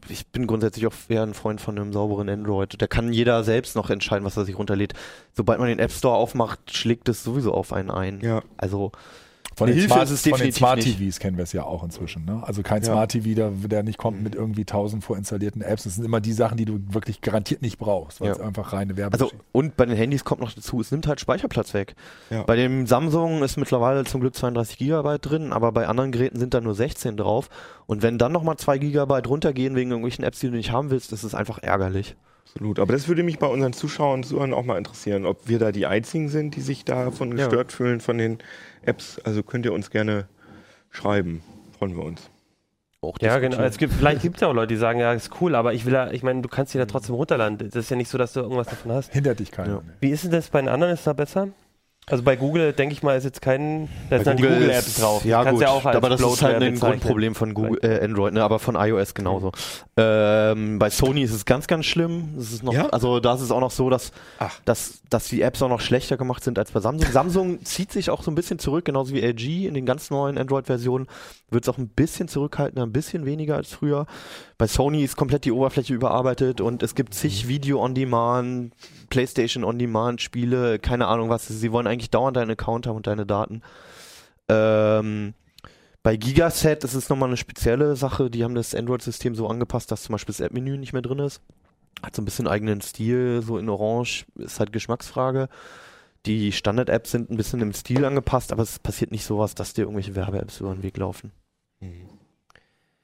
[0.09, 2.75] ich bin grundsätzlich auch eher ein Freund von einem sauberen Android.
[2.81, 4.95] Da kann jeder selbst noch entscheiden, was er sich runterlädt.
[5.33, 8.21] Sobald man den App Store aufmacht, schlägt es sowieso auf einen ein.
[8.21, 8.43] Ja.
[8.57, 8.93] Also
[9.57, 10.99] Von den Smart, ist es von den definitiv Smart nicht.
[10.99, 12.27] TVs kennen wir es ja auch inzwischen.
[12.27, 12.43] Ne?
[12.45, 12.89] Also kein Ja.
[12.93, 15.85] Smart TV, der, der nicht kommt mit irgendwie tausend vorinstallierten Apps.
[15.85, 18.35] Das sind immer die Sachen, die du wirklich garantiert nicht brauchst, weil Ja.
[18.35, 21.21] es einfach reine Werbung Also, und bei den Handys kommt noch dazu, es nimmt halt
[21.21, 21.95] Speicherplatz weg.
[22.29, 22.43] Ja.
[22.43, 26.53] Bei dem Samsung ist mittlerweile zum Glück 32 Gigabyte drin, aber bei anderen Geräten sind
[26.53, 27.49] da nur 16 drauf.
[27.87, 31.13] Und wenn dann nochmal 2 Gigabyte runtergehen wegen irgendwelchen Apps, die du nicht haben willst,
[31.13, 32.15] das ist einfach ärgerlich.
[32.45, 32.79] Absolut.
[32.79, 35.73] Aber das würde mich bei unseren Zuschauern und Zuhörern auch mal interessieren, ob wir da
[35.73, 37.37] die einzigen sind, die sich davon Ja.
[37.47, 38.39] gestört fühlen von den
[38.87, 39.19] Apps.
[39.25, 40.27] Also könnt ihr uns gerne
[40.91, 41.43] schreiben.
[41.79, 42.31] Freuen wir uns.
[43.01, 43.59] Auch Ja, genau.
[43.59, 45.85] Es gibt, vielleicht gibt es ja auch Leute, die sagen, ja, ist cool, aber ich
[45.85, 47.59] will ja, ich meine, du kannst die da trotzdem runterladen.
[47.59, 49.13] Das ist ja nicht so, dass du irgendwas davon hast.
[49.13, 49.75] hindert dich keiner.
[49.75, 49.83] Ja.
[50.01, 50.95] Wie ist denn das bei den anderen?
[50.95, 51.49] Ist da besser?
[52.09, 54.87] Also bei Google, denke ich mal, ist jetzt kein, da sind dann die Google Google-Apps
[54.87, 55.25] ist- drauf.
[55.25, 57.01] Ja, gut, ja auch als aber das ist Bloatware halt ein bezeichnen.
[57.01, 59.51] Grundproblem von Google, äh, Android, ne, aber von iOS genauso.
[59.97, 62.37] Ähm, bei Sony ist es ganz, ganz schlimm.
[62.39, 62.87] Es ist noch, Ja?
[62.91, 64.57] Also da ist es auch noch so, dass, Ach.
[64.65, 67.11] dass, dass die Apps auch noch schlechter gemacht sind als bei Samsung.
[67.11, 70.39] Samsung zieht sich auch so ein bisschen zurück, genauso wie LG in den ganz neuen
[70.39, 71.09] Android-Versionen
[71.51, 74.07] wird es auch ein bisschen zurückhaltender, ein bisschen weniger als früher.
[74.59, 78.75] Bei Sony ist komplett die Oberfläche überarbeitet und es gibt zig Video-on-Demand,
[79.11, 81.47] PlayStation-on-Demand-Spiele, keine Ahnung was.
[81.47, 83.61] Sie wollen eigentlich dauernd deinen Account haben und deine Daten.
[84.49, 85.35] Ähm,
[86.03, 88.31] bei Gigaset ist es nochmal eine spezielle Sache.
[88.31, 91.43] Die haben das Android-System so angepasst, dass zum Beispiel das App-Menü nicht mehr drin ist.
[92.03, 95.49] Hat so ein bisschen eigenen Stil, so in Orange, ist halt Geschmacksfrage.
[96.25, 99.83] Die Standard-Apps sind ein bisschen im Stil angepasst, aber es passiert nicht sowas, dass dir
[99.83, 101.33] irgendwelche Werbe-Apps über den Weg laufen.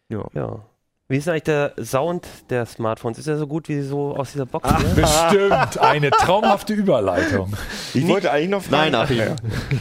[0.09, 0.29] Ja.
[0.35, 0.65] Ja.
[1.13, 3.19] Wie ist eigentlich der Sound der Smartphones?
[3.19, 4.67] Ist er so gut wie so aus dieser Box?
[4.67, 4.79] Ah.
[4.79, 4.95] hier?
[4.95, 7.53] Bestimmt eine traumhafte Überleitung.
[7.93, 8.93] Ich wollte eigentlich noch fragen.
[8.93, 9.19] Nein, Achim.
[9.19, 9.37] Ja.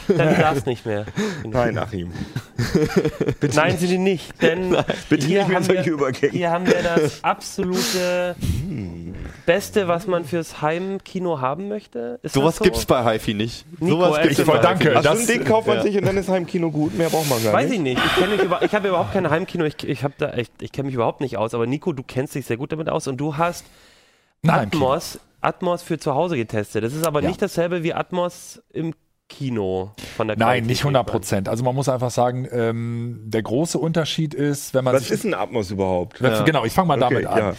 [0.10, 1.06] Dann darfst nicht mehr.
[1.46, 2.12] Nein, Achim.
[3.56, 4.41] Nein, sind die nicht.
[4.41, 4.76] Denn
[5.08, 6.34] Bitte hier, nicht mehr haben solche wir, Übergänge.
[6.34, 8.36] hier haben wir das absolute
[9.45, 12.19] Beste, was man fürs Heimkino haben möchte.
[12.23, 12.63] Ist Sowas das so?
[12.65, 13.65] gibt's bei HiFi nicht.
[13.80, 14.84] Nico, Sowas erzähl gibt's Ich bei danke.
[14.86, 15.84] HiFi Also Das- ein Ding kauft man ja.
[15.84, 16.97] sich und dann ist Heimkino gut.
[16.97, 17.77] Mehr braucht man gar Weiß nicht.
[17.77, 18.01] ich nicht.
[18.06, 19.65] Ich, kenn mich über, ich habe überhaupt kein Heimkino.
[19.65, 21.54] Ich, ich, da echt, ich kenne mich überhaupt nicht aus.
[21.54, 23.65] Aber Nico, du kennst dich sehr gut damit aus und du hast
[24.41, 26.84] Nein, Atmos, Atmos für zu Hause getestet.
[26.84, 27.27] Das ist aber Ja.
[27.30, 28.93] nicht dasselbe wie Atmos im
[29.30, 31.47] Kino von der Nein, nicht 100 Prozent.
[31.47, 35.23] Also man muss einfach sagen, ähm, der große Unterschied ist, wenn man Was sich ist
[35.23, 36.19] ein Atmos überhaupt?
[36.19, 36.41] Ja.
[36.43, 37.38] Genau, ich fange mal Okay, damit an.
[37.38, 37.54] ja.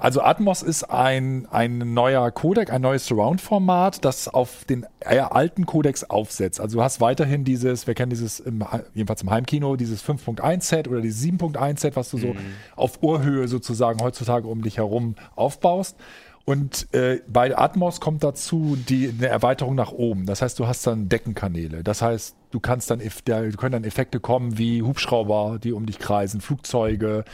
[0.00, 5.66] Also Atmos ist ein, ein neuer Codec, ein neues Surround-Format, das auf den eher alten
[5.66, 6.60] Codecs aufsetzt.
[6.60, 11.00] Also du hast weiterhin dieses, wir kennen dieses, im, jedenfalls im Heimkino, dieses 5.1-Set oder
[11.00, 12.36] dieses 7.1-Set, was du so
[12.76, 15.96] auf Ohrhöhe sozusagen heutzutage um dich herum aufbaust.
[16.44, 20.26] Und äh, bei Atmos kommt dazu die eine Erweiterung nach oben.
[20.26, 21.82] Das heißt, du hast dann Deckenkanäle.
[21.82, 25.98] Das heißt, du kannst dann, da können dann Effekte kommen wie Hubschrauber, die um dich
[25.98, 27.24] kreisen, Flugzeuge,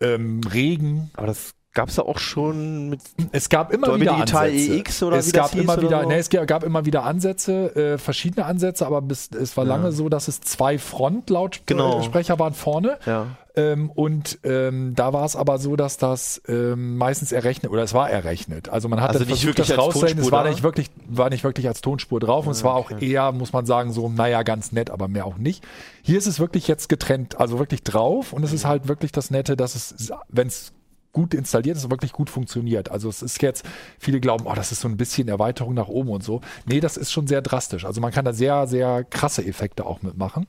[0.00, 3.00] ähm, Regen, Aber das gab's ja auch schon mit.
[3.32, 4.74] es gab immer Dolby wieder Digital Ansätze.
[4.74, 6.08] EX oder es wie gab immer wieder, so?
[6.08, 10.08] nee, es gab immer wieder Ansätze, äh, verschiedene Ansätze, aber bis, es war lange so,
[10.08, 10.78] dass es zwei Genau.
[10.78, 12.98] Frontlautsprecher waren vorne.
[13.06, 13.26] Ja.
[13.56, 17.94] Ähm, und ähm, da war es aber so, dass das ähm, meistens errechnet oder es
[17.94, 18.68] war errechnet.
[18.68, 20.24] Also man hat Also nicht versucht, wirklich das rauszurechnen.
[20.24, 20.50] Es war da?
[20.50, 23.64] nicht wirklich, war nicht wirklich als Tonspur drauf und es war auch eher, muss man
[23.64, 25.62] sagen, so naja ganz nett, aber mehr auch nicht.
[26.02, 29.30] Hier ist es wirklich jetzt getrennt, also wirklich drauf und es ist halt wirklich das
[29.30, 30.72] Nette, dass es, wenn es
[31.14, 32.90] gut installiert ist, wirklich gut funktioniert.
[32.90, 33.64] Also es ist jetzt,
[33.98, 36.42] viele glauben, oh, das ist so ein bisschen Erweiterung nach oben und so.
[36.66, 37.86] Nee, das ist schon sehr drastisch.
[37.86, 40.46] Also man kann da sehr, sehr krasse Effekte auch mitmachen.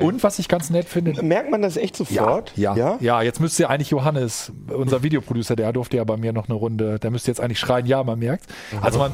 [0.00, 2.52] Und was ich ganz nett finde, Merkt man das echt sofort?
[2.56, 6.32] ja, ja, ja, jetzt müsste ja eigentlich Johannes, unser Videoproducer, der durfte ja bei mir
[6.32, 8.46] noch eine Runde, der müsste jetzt eigentlich schreien, ja, man merkt.
[8.80, 9.12] Also man,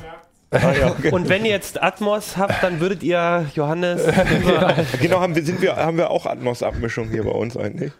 [1.13, 4.03] Und wenn ihr jetzt Atmos habt, dann würdet ihr Johannes
[5.01, 7.93] Genau, haben wir, sind wir, haben wir auch Atmos-Abmischung hier bei uns eigentlich?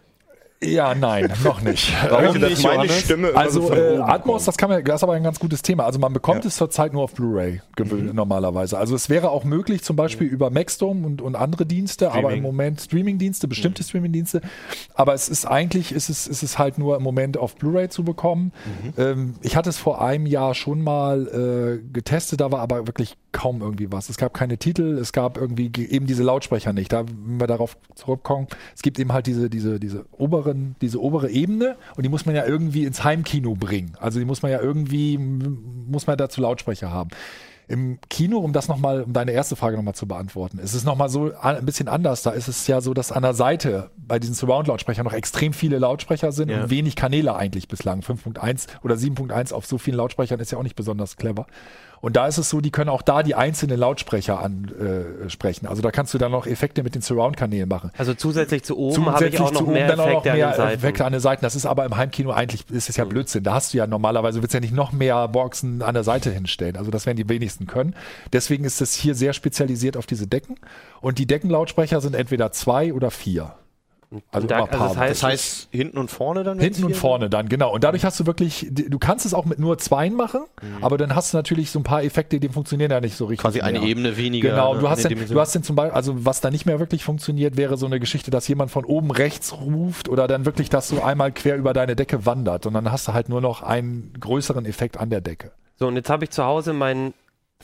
[0.63, 1.91] Ja, nein, noch nicht.
[2.09, 2.89] Warum nicht, meine?
[2.91, 5.87] Stimme Also so äh, Atmos, das kann man, das ist aber ein ganz gutes Thema.
[5.87, 6.49] Also man bekommt Ja.
[6.49, 8.77] es zurzeit nur auf Blu-ray gewöhnt normalerweise.
[8.77, 12.43] Also es wäre auch möglich, zum Beispiel über Maxdome und, und andere Dienste, aber im
[12.43, 14.43] Moment Streaming-Dienste, bestimmte Streaming-Dienste.
[14.95, 18.05] Aber es ist eigentlich, ist es, ist es halt nur im Moment auf Blu-ray zu
[18.05, 18.53] bekommen.
[18.99, 23.17] Ähm, ich hatte es vor einem Jahr schon mal äh, getestet, da war aber wirklich
[23.33, 24.09] kaum irgendwie was.
[24.09, 26.93] Es gab keine Titel, es gab irgendwie ge- eben diese Lautsprecher nicht.
[26.93, 31.31] Da, wenn wir darauf zurückkommen, es gibt eben halt diese, diese, diese oberen, diese obere
[31.31, 33.93] Ebene und die muss man ja irgendwie ins Heimkino bringen.
[34.01, 37.11] Also die muss man ja irgendwie, muss man dazu Lautsprecher haben.
[37.69, 41.09] Im Kino, um das nochmal, um deine erste Frage nochmal zu beantworten, ist es nochmal
[41.09, 42.23] so ein bisschen anders.
[42.23, 45.79] Da ist es ja so, dass an der Seite bei diesen Surround-Lautsprechern noch extrem viele
[45.79, 46.65] Lautsprecher sind Ja.
[46.65, 48.01] und wenig Kanäle eigentlich bislang.
[48.01, 51.47] 5.1 oder 7.1 auf so vielen Lautsprechern ist ja auch nicht besonders clever.
[52.01, 55.67] Und da ist es so, die können auch da die einzelnen Lautsprecher ansprechen.
[55.67, 57.91] Äh, also da kannst du dann noch Effekte mit den Surround-Kanälen machen.
[57.99, 60.13] Also zusätzlich zu oben habe ich Zusätzlich auch noch zu oben mehr dann auch noch
[60.21, 60.79] Effekte mehr an den.
[60.79, 61.43] Effekte an den Seiten.
[61.43, 63.45] Das ist aber im Heimkino eigentlich, ist es ja Blödsinn.
[63.45, 66.77] Da hast du ja normalerweise, willst ja nicht noch mehr Boxen an der Seite hinstellen.
[66.77, 67.95] Also das werden die wenigsten können.
[68.33, 70.57] Deswegen ist es hier sehr spezialisiert auf diese Decken.
[71.01, 73.55] Und die Deckenlautsprecher sind entweder zwei oder vier.
[74.33, 76.59] Also da- also das heißt- Das heißt, hinten und vorne dann?
[76.59, 77.73] Hinten und vorne dann, genau.
[77.73, 80.41] Und dadurch hast du wirklich, du kannst es auch mit nur zweien machen,
[80.81, 83.43] aber dann hast du natürlich so ein paar Effekte, die funktionieren ja nicht so richtig.
[83.43, 83.89] Quasi eine mehr.
[83.89, 84.51] Ebene weniger.
[84.51, 85.35] Genau, ne, du in hast, der den, Dimension.
[85.37, 88.01] du hast den zum Beispiel, also was da nicht mehr wirklich funktioniert, wäre so eine
[88.01, 91.73] Geschichte, dass jemand von oben rechts ruft oder dann wirklich, dass du einmal quer über
[91.73, 95.21] deine Decke wandert und dann hast du halt nur noch einen größeren Effekt an der
[95.21, 95.53] Decke.
[95.79, 97.15] So, und jetzt habe ich zu Hause meinen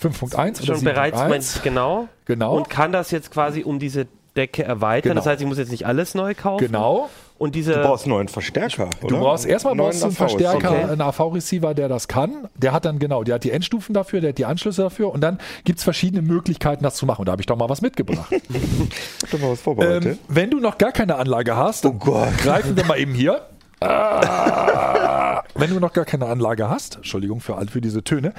[0.01, 4.07] 5.1 oder schon bereits mein, 7.1, genau genau, und kann das jetzt quasi um diese
[4.37, 5.11] Decke erweitern.
[5.11, 5.21] Genau.
[5.21, 6.67] Das heißt, ich muss jetzt nicht alles neu kaufen.
[6.67, 7.09] genau.
[7.39, 9.09] Und diese Du brauchst einen neuen Verstärker, oder?
[9.09, 10.13] Du brauchst erstmal brauchst einen.
[10.13, 10.85] Verstärker, Okay.
[10.85, 12.49] einen AV-Receiver, der das kann.
[12.55, 15.21] Der hat dann genau, der hat die Endstufen dafür, der hat die Anschlüsse dafür und
[15.21, 17.21] dann gibt's verschiedene Möglichkeiten, das zu machen.
[17.21, 18.31] Und da habe ich doch mal was mitgebracht.
[18.31, 20.05] Habt ihr mal was vorbereitet?
[20.13, 22.39] ähm, wenn du noch gar keine Anlage hast, oh Gott.
[22.39, 23.43] greifen wir mal eben hier.
[23.79, 25.43] Ah.
[25.55, 28.33] Wenn du noch gar keine Anlage hast, Entschuldigung für, all- für diese Töne,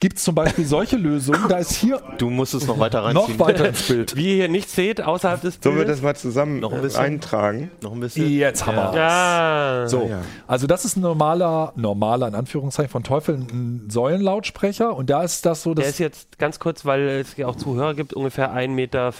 [0.00, 3.36] gibt's zum Beispiel solche Lösungen, da ist hier Du musst es noch weiter reinziehen.
[3.36, 4.14] noch weiter ins Bild.
[4.16, 5.96] wie ihr hier nichts seht, außerhalb des Sollen wir Bildes.
[5.98, 7.00] das mal zusammen Noch ein bisschen?
[7.04, 7.70] eintragen?
[7.82, 8.28] Noch ein bisschen.
[8.30, 9.88] Jetzt haben wir Ja.
[9.88, 10.20] So, ja.
[10.46, 15.44] also das ist ein normaler, normaler in Anführungszeichen von Teufel, ein Säulenlautsprecher und da ist
[15.46, 18.52] das so, Der dass ist jetzt ganz kurz, weil es ja auch Zuhörer gibt, ungefähr
[18.54, 19.12] 1,50 Meter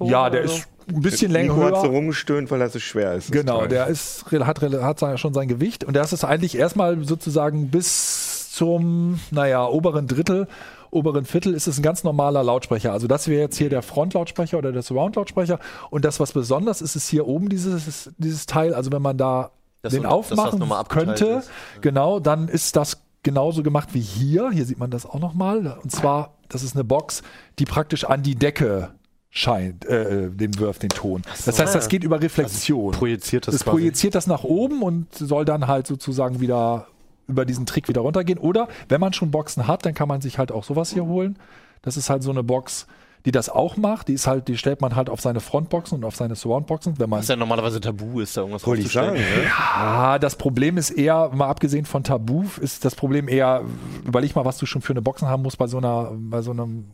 [0.00, 0.10] hoch.
[0.10, 0.54] ja, oder der so.
[0.56, 1.90] ist ein bisschen länger Nico hat so höher.
[1.90, 3.28] rumgestöhnt, weil er so schwer ist.
[3.28, 3.68] Das Genau, Teil.
[3.68, 9.20] der ist, hat, hat schon sein Gewicht und das ist eigentlich erstmal sozusagen bis zum,
[9.30, 10.48] naja, oberen Drittel,
[10.90, 12.92] oberen Viertel ist es ein ganz normaler Lautsprecher.
[12.92, 16.96] Also das wäre jetzt hier der Frontlautsprecher oder der Surround-Lautsprecher und das, was besonders ist,
[16.96, 21.18] ist hier oben dieses, dieses Teil, also wenn man da Dass den das aufmachen abgeteilt
[21.18, 21.50] könnte, ist.
[21.80, 24.50] genau, dann ist das genauso gemacht wie hier.
[24.50, 25.78] Hier sieht man das auch nochmal.
[25.80, 27.22] Und zwar, das ist eine Box,
[27.60, 28.90] die praktisch an die Decke
[29.30, 31.22] scheint, äh, den wirft den Ton.
[31.46, 32.92] Das heißt, das geht über Reflexion.
[32.92, 36.88] Projiziert das es projiziert das nach oben und soll dann halt sozusagen wieder
[37.28, 38.38] über diesen Trick wieder runtergehen.
[38.38, 41.38] Oder wenn man schon Boxen hat, dann kann man sich halt auch sowas hier holen.
[41.82, 42.86] Das ist halt so eine Box,
[43.24, 44.08] die das auch macht.
[44.08, 47.10] Die ist halt, die stellt man halt auf seine Frontboxen und auf seine Surroundboxen, wenn
[47.10, 49.16] man Was ja normalerweise tabu ist, da irgendwas Wollte ich sagen.
[49.16, 49.22] Ne?
[49.56, 53.62] Ah, das Problem ist eher, mal abgesehen von Tabu, ist das Problem eher,
[54.04, 56.50] überleg mal, was du schon für eine Boxen haben musst bei so einer, bei so
[56.50, 56.86] einem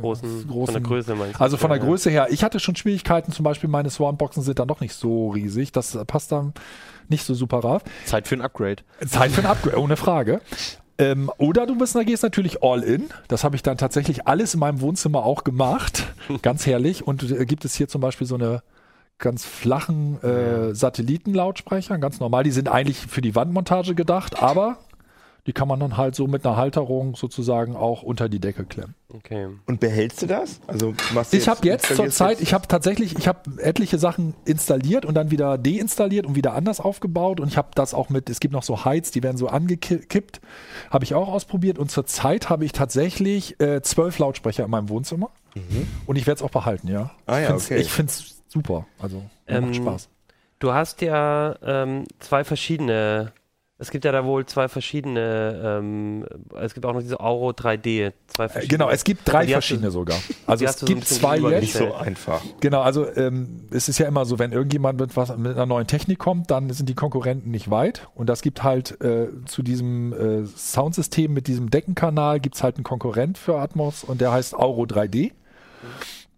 [0.00, 1.42] Großen, großen von der Größe meinst du?
[1.42, 2.28] Also von der Ja, Größe her.
[2.30, 5.72] Ich hatte schon Schwierigkeiten, zum Beispiel meine Swan-Boxen sind dann doch nicht so riesig.
[5.72, 6.52] Das passt dann
[7.08, 7.82] nicht so super rauf.
[8.04, 8.82] Zeit für ein Upgrade.
[9.06, 10.40] Zeit für ein Upgrade, ohne Frage.
[10.98, 13.08] Ähm, oder du bist, da gehst natürlich all in.
[13.28, 16.12] Das habe ich dann tatsächlich alles in meinem Wohnzimmer auch gemacht.
[16.42, 17.06] Ganz herrlich.
[17.06, 18.62] Und äh, gibt es hier zum Beispiel so eine
[19.18, 22.44] ganz flachen äh, Satellitenlautsprecher, ganz normal.
[22.44, 24.78] Die sind eigentlich für die Wandmontage gedacht, aber
[25.48, 28.94] die kann man dann halt so mit einer Halterung sozusagen auch unter die Decke klemmen.
[29.12, 29.48] Okay.
[29.66, 30.60] Und behältst du das?
[30.66, 33.40] Also machst du Ich habe jetzt zur installierst Zeit, jetzt- ich habe tatsächlich, ich habe
[33.62, 37.94] etliche Sachen installiert und dann wieder deinstalliert und wieder anders aufgebaut und ich habe das
[37.94, 40.40] auch mit, es gibt noch so Heiz, die werden so angekippt,
[40.90, 44.88] habe ich auch ausprobiert und zur Zeit habe ich tatsächlich äh, zwölf Lautsprecher in meinem
[44.90, 45.30] Wohnzimmer
[46.06, 47.04] und ich werde es auch behalten, ja.
[47.04, 47.10] Mhm.
[47.26, 47.82] Ah ja, ich okay.
[47.84, 50.08] Finde es super, also Ähm, macht Spaß.
[50.60, 53.32] Du hast ja ähm, zwei verschiedene,
[53.80, 56.26] es gibt ja da wohl zwei verschiedene, ähm,
[56.60, 58.78] es gibt auch noch diese Auro 3D, zwei Äh, verschiedene.
[58.78, 60.18] Genau, es gibt drei hast du- verschiedene sogar.
[60.48, 61.60] Also es so gibt bisschen zwei jetzt.
[61.60, 62.42] nicht so einfach.
[62.60, 65.86] Genau, also ähm, es ist ja immer so, wenn irgendjemand mit, was, mit einer neuen
[65.86, 68.08] Technik kommt, dann sind die Konkurrenten nicht weit.
[68.16, 72.76] Und das gibt halt äh, zu diesem äh, Soundsystem mit diesem Deckenkanal gibt es halt
[72.76, 75.30] einen Konkurrent für Atmos und der heißt Auro 3D.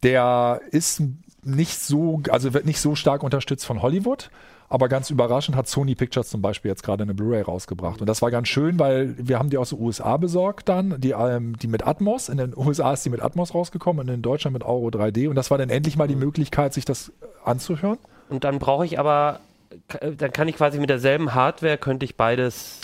[0.03, 1.03] Der ist
[1.43, 4.31] nicht so, also wird nicht so stark unterstützt von Hollywood.
[4.73, 8.01] Aber ganz überraschend hat Sony Pictures zum Beispiel jetzt gerade eine Blu-ray rausgebracht.
[8.01, 11.11] Und das war ganz schön, weil wir haben die aus den USA besorgt dann, die,
[11.11, 12.29] ähm, die mit Atmos.
[12.29, 15.29] In den USA ist die mit Atmos rausgekommen und in Deutschland mit Auro 3D.
[15.29, 17.13] Und das war dann endlich mal die Möglichkeit, sich das
[17.45, 17.99] anzuhören.
[18.29, 19.41] Und dann brauche ich aber,
[19.89, 22.81] k- dann kann ich quasi mit derselben Hardware, könnte ich beides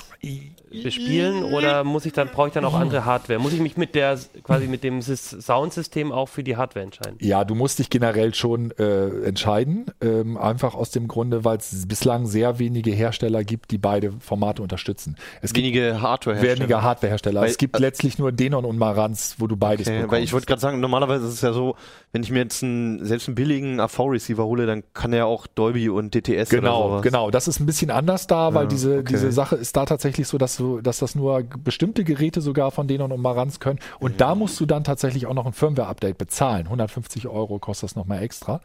[0.82, 3.38] bespielen oder muss ich dann, brauche ich dann auch andere Hardware?
[3.38, 7.16] Muss ich mich mit der, quasi mit dem Sys- Soundsystem auch für die Hardware entscheiden?
[7.20, 9.86] Ja, du musst dich generell schon äh, entscheiden.
[10.00, 14.62] Ähm, einfach aus dem Grunde, weil es bislang sehr wenige Hersteller gibt, die beide Formate
[14.62, 15.16] unterstützen.
[15.40, 17.44] Es gibt Wenige Hardware weniger Hardwarehersteller.
[17.44, 20.12] Es gibt letztlich nur Denon und Marantz, wo du beides Okay, bekommst.
[20.12, 21.76] weil ich wollte gerade sagen, normalerweise ist es ja so,
[22.12, 25.88] wenn ich mir jetzt einen, selbst einen billigen AV-Receiver hole, dann kann er auch Dolby
[25.88, 27.02] und DTS oder Genau, sowas.
[27.02, 27.30] genau.
[27.30, 29.04] Das ist ein bisschen anders da, weil Ja, diese, okay.
[29.10, 32.88] diese Sache ist da tatsächlich so, dass du, dass das nur bestimmte Geräte sogar von
[32.88, 33.78] Denon und Marantz können.
[34.00, 36.64] Und da musst du dann tatsächlich auch noch ein Firmware-Update bezahlen.
[36.66, 38.60] 150 Euro kostet das nochmal extra.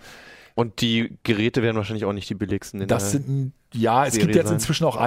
[0.55, 2.81] Und die Geräte werden wahrscheinlich auch nicht die billigsten.
[2.81, 4.97] in Das der- sind, ja, es Serie gibt jetzt inzwischen auch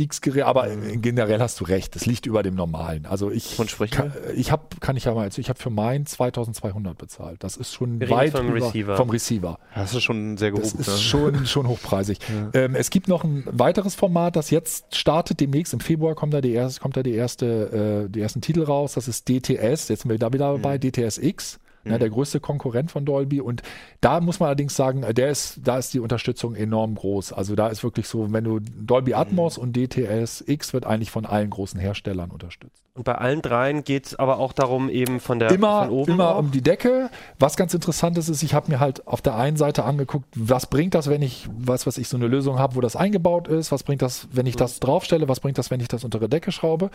[0.00, 1.94] Einstiegsgeräte, aber generell hast du recht.
[1.94, 3.06] Das liegt über dem Normalen.
[3.06, 6.06] Also ich, Von kann, ich habe, kann ich ja mal, also ich habe für meinen
[6.06, 7.42] 2200 bezahlt.
[7.44, 8.96] Das ist schon Wir weit vom über, Receiver.
[8.96, 9.58] vom Receiver.
[9.74, 10.80] das ist schon sehr Das gehoben.
[10.80, 10.98] ist ne?
[10.98, 12.18] schon, schon hochpreisig.
[12.52, 15.72] Ähm, es gibt noch ein weiteres Format, das jetzt startet demnächst.
[15.72, 18.94] Im Februar kommt da die erste, kommt da die erste, äh, die ersten Titel raus.
[18.94, 19.88] Das ist DTS.
[19.88, 21.59] Jetzt sind wir da wieder dabei, DTS X.
[21.82, 23.40] Ne, der größte Konkurrent von Dolby.
[23.40, 23.62] Und
[24.02, 27.32] da muss man allerdings sagen, äh, der ist, da ist die Unterstützung enorm groß.
[27.32, 31.24] Also da ist wirklich so, wenn du Dolby Atmos und DTS X wird eigentlich von
[31.24, 32.82] allen großen Herstellern unterstützt.
[32.94, 36.12] Und bei allen dreien geht es aber auch darum, eben von der immer, von oben
[36.12, 36.40] immer auch.
[36.40, 37.08] um die Decke.
[37.38, 40.66] Was ganz interessant ist, ist, ich habe mir halt auf der einen Seite angeguckt, was
[40.66, 43.72] bringt das, wenn ich, was was ich so eine Lösung habe, wo das eingebaut ist,
[43.72, 46.28] was bringt das, wenn ich das draufstelle, was bringt das, wenn ich das unter der
[46.28, 46.90] Decke schraube.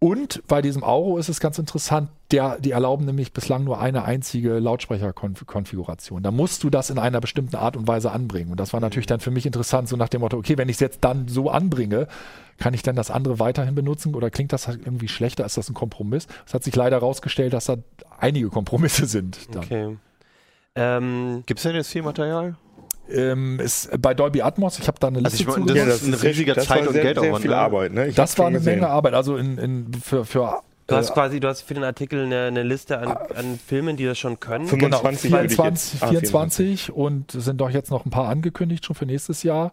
[0.00, 4.04] Und bei diesem Auro ist es ganz interessant, der, die erlauben nämlich bislang nur eine
[4.04, 6.22] einzige Lautsprecherkonfiguration.
[6.22, 8.52] Da musst du das in einer bestimmten Art und Weise anbringen.
[8.52, 10.76] Und das war natürlich dann für mich interessant, so nach dem Motto, okay, wenn ich
[10.76, 12.06] es jetzt dann so anbringe,
[12.58, 15.44] kann ich dann das andere weiterhin benutzen oder klingt das halt irgendwie schlechter?
[15.44, 16.28] Ist das ein Kompromiss?
[16.46, 17.76] Es hat sich leider herausgestellt, dass da
[18.20, 19.52] einige Kompromisse sind.
[19.52, 19.64] Dann.
[19.64, 19.96] Okay.
[20.76, 22.56] Ähm, Gibt es denn jetzt viel Material?
[23.10, 25.88] Ähm, ist bei Dolby Atmos, ich habe da eine Also Liste ich meine, das gemacht.
[25.96, 27.56] ist ein riesiger das Zeit- und sehr, Geldaufwand, Sehr viel ne?
[27.56, 28.06] Arbeit, ne?
[28.08, 28.74] Ich Das war eine gesehen.
[28.80, 29.14] Menge Arbeit.
[29.14, 32.44] Also in, in, für, für du hast äh, quasi, du hast für den Artikel eine,
[32.46, 34.66] eine Liste an, an Filmen, die das schon können.
[34.66, 38.28] 25 würde ich 24, jetzt- ah, 24 und es sind doch jetzt noch ein paar
[38.28, 39.72] angekündigt schon für nächstes Jahr.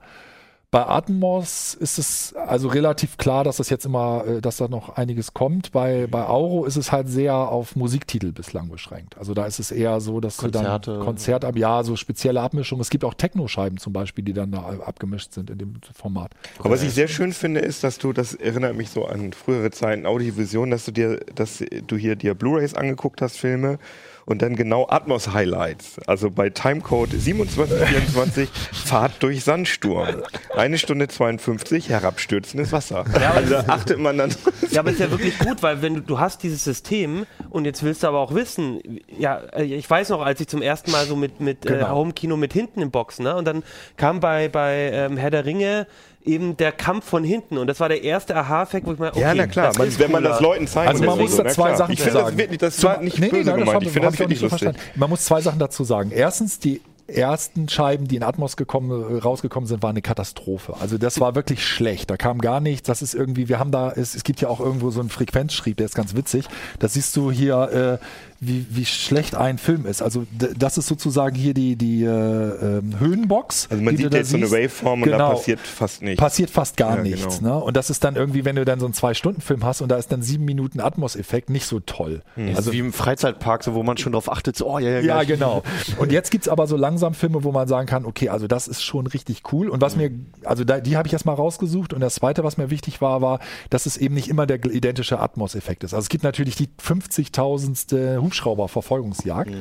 [0.71, 4.97] Bei Atmos ist es also relativ klar, dass das jetzt immer, äh, dass da noch
[4.97, 5.71] einiges kommt.
[5.71, 9.17] Bei, bei Auro ist es halt sehr auf Musiktitel bislang beschränkt.
[9.17, 10.91] Also da ist es eher so, dass Konzerte.
[10.91, 12.81] du dann Konzert ab ja, so spezielle Abmischungen.
[12.81, 16.31] Es gibt auch Techno-Scheiben zum Beispiel, die dann da abgemischt sind in dem Format.
[16.59, 19.71] Aber was ich sehr schön finde, ist, dass du, das erinnert mich so an frühere
[19.71, 23.79] Zeiten, Audiovision, dass du dir, dass du hier dir Blu-Rays angeguckt hast, Filme,
[24.25, 25.99] und dann genau Atmos Highlights.
[26.07, 30.23] Also bei Timecode 2724 Fahrt durch Sandsturm.
[30.55, 33.05] Eine Stunde 52 herabstürzendes Wasser.
[33.19, 34.33] Ja, also achtet man dann.
[34.71, 37.83] Ja, aber ist ja wirklich gut, weil wenn du, du hast dieses System und jetzt
[37.83, 38.81] willst du aber auch wissen,
[39.17, 41.89] ja, äh, ich weiß noch, als ich zum ersten Mal so mit, mit äh, Genau.
[41.89, 43.35] Home-Kino mit hinten im Boxen, ne?
[43.35, 43.63] Und dann
[43.97, 45.87] kam bei, bei ähm, Herr der Ringe
[46.25, 49.21] eben der Kampf von hinten und das war der erste Aha-Effekt, wo ich mal, okay,
[49.21, 50.89] ja, na klar, das man, wenn man das Leuten zeigt.
[50.89, 51.77] Also man muss so, da zwei klar.
[51.77, 52.37] Sachen Ich zu finde das sagen.
[52.37, 53.75] wirklich, das war nicht Nee, nee, böse nein, gemeint.
[53.75, 54.69] hab- Ich finde das wirklich nicht so lustig.
[54.69, 54.99] verstanden.
[54.99, 56.11] Man muss zwei Sachen dazu sagen.
[56.11, 60.75] Erstens, die ersten Scheiben, die in Atmos gekommen, rausgekommen sind, waren eine Katastrophe.
[60.79, 62.09] Also das war wirklich schlecht.
[62.09, 62.87] Da kam gar nichts.
[62.87, 65.77] Das ist irgendwie, wir haben da, es, es gibt ja auch irgendwo so einen Frequenzschrieb,
[65.77, 66.45] der ist ganz witzig.
[66.79, 68.05] Das siehst du hier, äh,
[68.41, 70.01] wie, wie schlecht ein Film ist.
[70.01, 70.25] Also
[70.57, 73.67] das ist sozusagen hier die, die äh, ähm, Höhenbox.
[73.71, 74.51] Also man die du sieht da jetzt so eine.
[74.51, 75.29] Waveform und da Genau.
[75.31, 76.19] passiert fast nichts.
[76.19, 77.39] Passiert fast gar Ja, nichts.
[77.39, 77.59] genau.
[77.59, 77.63] Ne?
[77.65, 80.11] Und das ist dann irgendwie, wenn du dann so einen Zwei-Stunden-Film hast und da ist
[80.11, 82.21] dann sieben Minuten Atmos-Effekt, nicht so toll.
[82.55, 85.15] Also wie im Freizeitpark, so, wo man schon drauf achtet, so, oh ja, ja, Ja,
[85.23, 85.27] gleich.
[85.29, 85.63] genau.
[85.97, 88.81] Und jetzt gibt's aber so langsam Filme, wo man sagen kann, okay, also das ist
[88.81, 89.67] schon richtig cool.
[89.67, 90.11] Und was mir,
[90.45, 91.93] also da, die habe ich erstmal rausgesucht.
[91.93, 95.19] Und das zweite, was mir wichtig war, war, dass es eben nicht immer der identische
[95.19, 95.93] Atmos-Effekt ist.
[95.93, 98.21] Also es gibt natürlich die 50.000.
[98.21, 99.51] Hubschrauber-Verfolgungsjagd.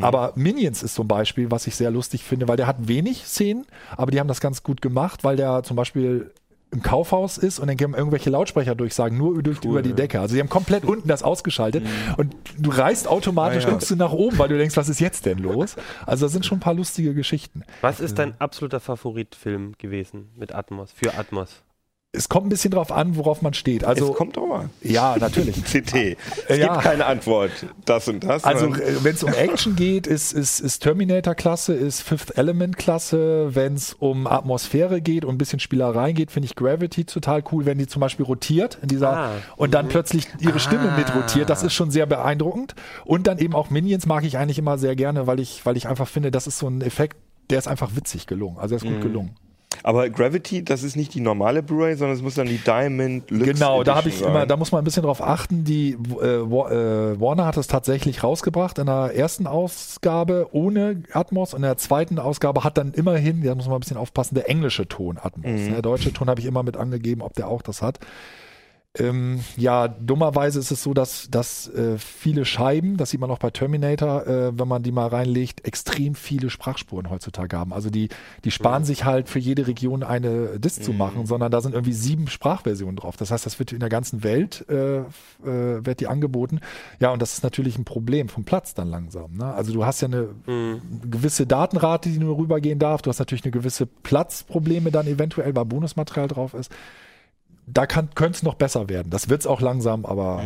[0.00, 3.66] Aber Minions ist zum Beispiel, was ich sehr lustig finde, weil der hat wenig Szenen,
[3.96, 6.30] aber die haben das ganz gut gemacht, weil der zum Beispiel
[6.70, 10.20] im Kaufhaus ist und dann gehen irgendwelche Lautsprecher durchsagen, nur durch, über die Decke.
[10.20, 11.82] Also die haben komplett unten das ausgeschaltet
[12.18, 13.72] und du reißt automatisch, Ah, ja.
[13.72, 15.76] guckst du nach oben, weil du denkst, was ist jetzt denn los?
[16.04, 17.62] Also da sind schon ein paar lustige Geschichten.
[17.80, 21.62] Was ist dein absoluter Favoritfilm gewesen mit Atmos, für Atmos?
[22.18, 23.84] Es kommt ein bisschen drauf an, worauf man steht.
[23.84, 24.70] Also es kommt drauf an.
[24.82, 25.54] ja, natürlich.
[25.64, 26.16] CT.
[26.48, 26.72] Es Ja.
[26.72, 27.50] gibt keine Antwort.
[27.84, 28.42] Das und das.
[28.44, 33.54] Also sondern- wenn es um Action geht, ist, ist, ist Terminator-Klasse, ist Fifth Element-Klasse.
[33.54, 37.66] Wenn es um Atmosphäre geht und ein bisschen Spielereien geht, finde ich Gravity total cool,
[37.66, 39.30] wenn die zum Beispiel rotiert in dieser Ah.
[39.56, 40.96] und dann plötzlich ihre Stimme Ah.
[40.98, 41.48] mit rotiert.
[41.50, 42.74] Das ist schon sehr beeindruckend.
[43.04, 45.86] Und dann eben auch Minions mag ich eigentlich immer sehr gerne, weil ich, weil ich
[45.88, 47.16] einfach finde, das ist so ein Effekt,
[47.50, 48.58] der ist einfach witzig gelungen.
[48.58, 49.34] Also der ist gut gelungen.
[49.82, 53.44] Aber Gravity, das ist nicht die normale Blu-ray, sondern es muss dann die Diamond Lux
[53.44, 54.48] Genau, da habe ich Edition immer, sein.
[54.48, 55.64] da muss man ein bisschen drauf achten.
[55.64, 61.58] Die äh, äh, Warner hat es tatsächlich rausgebracht in der ersten Ausgabe ohne Atmos und
[61.58, 64.86] in der zweiten Ausgabe hat dann immerhin, da muss man ein bisschen aufpassen, der englische
[64.88, 65.44] Ton Atmos.
[65.44, 67.98] Der deutsche Ton habe ich immer mit angegeben, ob der auch das hat.
[68.96, 73.38] Ähm, ja, dummerweise ist es so, dass, dass äh, viele Scheiben, das sieht man auch
[73.38, 77.72] bei Terminator, äh, wenn man die mal reinlegt, extrem viele Sprachspuren heutzutage haben.
[77.72, 78.08] Also die,
[78.44, 81.92] die sparen sich halt für jede Region eine Disk zu machen, sondern da sind irgendwie
[81.92, 83.16] sieben Sprachversionen drauf.
[83.18, 85.04] Das heißt, das wird in der ganzen Welt äh, äh,
[85.42, 86.60] wird die angeboten.
[86.98, 89.36] Ja, und das ist natürlich ein Problem vom Platz dann langsam.
[89.36, 89.52] Ne?
[89.52, 90.28] Also du hast ja eine
[91.08, 93.02] gewisse Datenrate, die nur rübergehen darf.
[93.02, 96.72] Du hast natürlich eine gewisse Platzprobleme dann eventuell, weil Bonusmaterial drauf ist
[97.72, 99.10] da könnte es noch besser werden.
[99.10, 100.44] Das wird es auch langsam, aber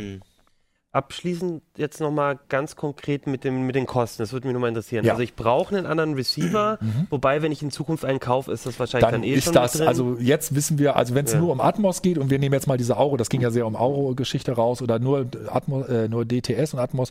[0.95, 4.23] Abschließend jetzt nochmal ganz konkret mit, dem, mit den Kosten.
[4.23, 5.07] Das würde mich nochmal interessieren.
[5.07, 5.13] Ja.
[5.13, 8.79] Also ich brauche einen anderen Receiver, wobei, wenn ich in Zukunft einen kaufe, ist das
[8.79, 9.89] wahrscheinlich dann, dann eh ist schon das, drin.
[9.89, 11.39] also jetzt wissen wir, also wenn es Ja.
[11.39, 13.67] nur um Atmos geht und wir nehmen jetzt mal diese Auro, das ging ja sehr
[13.67, 17.11] um Auro-Geschichte raus oder nur, Atmos, äh, nur DTS und Atmos,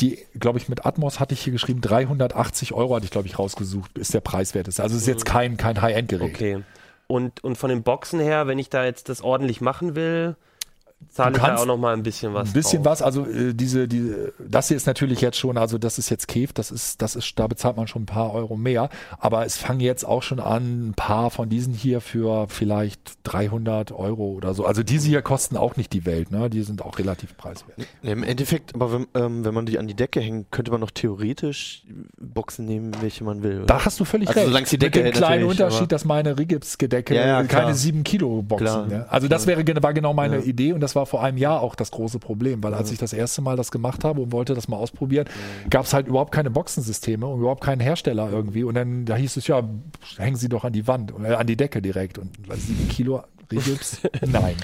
[0.00, 3.38] die, glaube ich, mit Atmos hatte ich hier geschrieben, 380 Euro hatte ich, glaube ich,
[3.38, 4.82] rausgesucht, ist der preiswerteste.
[4.82, 6.34] Also es ist jetzt kein, kein High-End-Gerät.
[6.34, 6.62] Okay.
[7.08, 10.36] Und, und von den Boxen her, wenn ich da jetzt das ordentlich machen will,
[11.10, 12.92] zahle ich da kannst auch nochmal ein bisschen was Ein bisschen drauf.
[12.92, 16.28] was, also äh, diese, diese, das hier ist natürlich jetzt schon, also das ist jetzt
[16.28, 19.56] Käf, das ist, das ist, da bezahlt man schon ein paar Euro mehr, aber es
[19.56, 24.54] fangen jetzt auch schon an, ein paar von diesen hier für vielleicht 300 Euro oder
[24.54, 24.64] so.
[24.64, 26.50] Also diese hier kosten auch nicht die Welt, ne?
[26.50, 27.78] Die sind auch relativ preiswert.
[28.02, 30.80] Nee, Im Endeffekt, aber wenn, ähm, wenn man die an die Decke hängt, könnte man
[30.80, 31.84] noch theoretisch
[32.18, 33.58] Boxen nehmen, welche man will.
[33.58, 33.66] Oder?
[33.66, 34.48] Da hast du völlig Also recht.
[34.48, 38.42] solange die Decke Mit dem kleinen Unterschied, dass meine Rigips-Gedecke Ja, ja, keine 7 Kilo
[38.42, 38.66] Boxen.
[38.66, 38.86] Klar.
[38.86, 39.06] Ne?
[39.08, 40.42] Also das wäre, war genau meine Ja.
[40.44, 43.12] Idee und das war vor einem Jahr auch das große Problem, weil als ich das
[43.12, 45.26] erste Mal das gemacht habe und wollte das mal ausprobieren,
[45.70, 49.36] gab es halt überhaupt keine Boxensysteme und überhaupt keinen Hersteller irgendwie und dann da hieß
[49.36, 49.62] es ja,
[50.16, 54.00] hängen Sie doch an die Wand oder an die Decke direkt und 7 Kilo Rigips,
[54.26, 54.56] nein.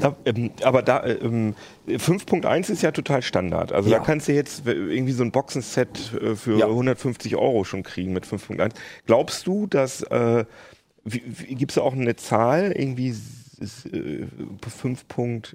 [0.00, 1.54] Da, ähm, aber da ähm,
[1.88, 3.72] 5.1 ist ja total Standard.
[3.72, 3.98] Also Ja.
[3.98, 6.66] da kannst du jetzt w- irgendwie so ein Boxenset äh, für Ja.
[6.66, 8.70] 150 Euro schon kriegen mit 5.1.
[9.06, 10.44] Glaubst du, dass äh,
[11.04, 13.14] gibt es da auch eine Zahl irgendwie
[13.60, 14.26] s- äh,
[14.66, 15.54] 5.1,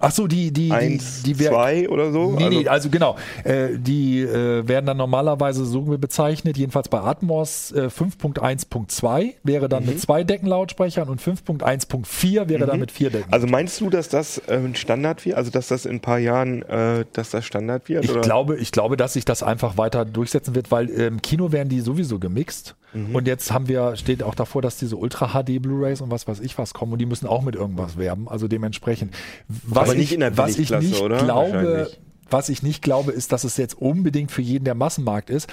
[0.00, 2.32] Ach so, die die die, die wär- 2 oder so?
[2.32, 3.16] Nee, nee, Also- also genau.
[3.44, 9.84] Äh, die äh, werden dann normalerweise so bezeichnet, jedenfalls bei Atmos äh, 5.1.2 wäre dann
[9.84, 9.90] Mhm.
[9.90, 13.32] mit zwei Deckenlautsprechern und 5.1.4 wäre dann mit vier Decken.
[13.32, 15.36] Also meinst du, dass das äh, ein Standard wird?
[15.36, 18.04] Also dass das in ein paar Jahren, äh, dass das Standard wird?
[18.04, 18.20] ich oder?
[18.20, 21.80] glaube, ich glaube, dass sich das einfach weiter durchsetzen wird, weil im Kino werden die
[21.80, 22.74] sowieso gemixt.
[22.94, 23.14] Mhm.
[23.14, 26.40] Und jetzt haben wir, steht auch davor, dass diese Ultra HD Blu-Rays und was weiß
[26.40, 28.28] ich was kommen und die müssen auch mit irgendwas werben.
[28.28, 29.14] Also dementsprechend.
[29.48, 31.18] Was Aber ich, nicht in der was ich nicht oder?
[31.18, 31.90] glaube,
[32.30, 35.48] was ich nicht glaube, ist, dass es jetzt unbedingt für jeden der Massenmarkt ist.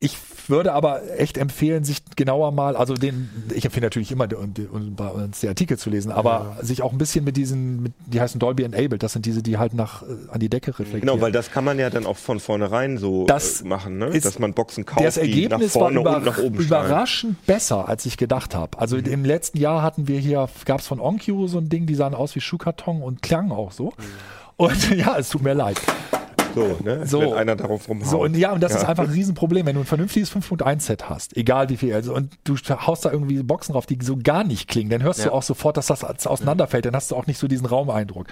[0.00, 5.08] Ich würde aber echt empfehlen, sich genauer mal, also den, ich empfehle natürlich immer bei
[5.08, 6.64] uns die Artikel zu lesen, aber ja.
[6.64, 9.58] sich auch ein bisschen mit diesen, mit, die heißen Dolby Enabled, das sind diese, die
[9.58, 11.00] halt nach äh, an die Decke reflektieren.
[11.00, 14.06] Genau, weil das kann man ja dann auch von vornherein so das äh, machen, ne?
[14.06, 17.34] Ist, dass man Boxen kauft, das Ergebnis die nach vorne war und nach oben überraschend
[17.34, 17.46] schneiden.
[17.46, 18.78] besser, als ich gedacht habe.
[18.78, 19.06] Also mhm.
[19.06, 22.14] im letzten Jahr hatten wir hier, gab es von Onkyo so ein Ding, die sahen
[22.14, 23.86] aus wie Schuhkarton und klangen auch so.
[23.86, 23.92] Mhm.
[24.56, 25.80] Und ja, es tut mir leid.
[26.58, 27.06] So, ne?
[27.06, 28.08] so, Wenn einer darauf rumhaut.
[28.08, 28.78] So, und ja, und das ja.
[28.78, 32.38] ist einfach ein Riesenproblem, wenn du ein vernünftiges 5.1-Set hast, egal wie viel, also, und
[32.44, 35.26] du haust da irgendwie Boxen drauf, die so gar nicht klingen, dann hörst ja.
[35.26, 38.26] du auch sofort, dass das auseinanderfällt, dann hast du auch nicht so diesen Raumeindruck.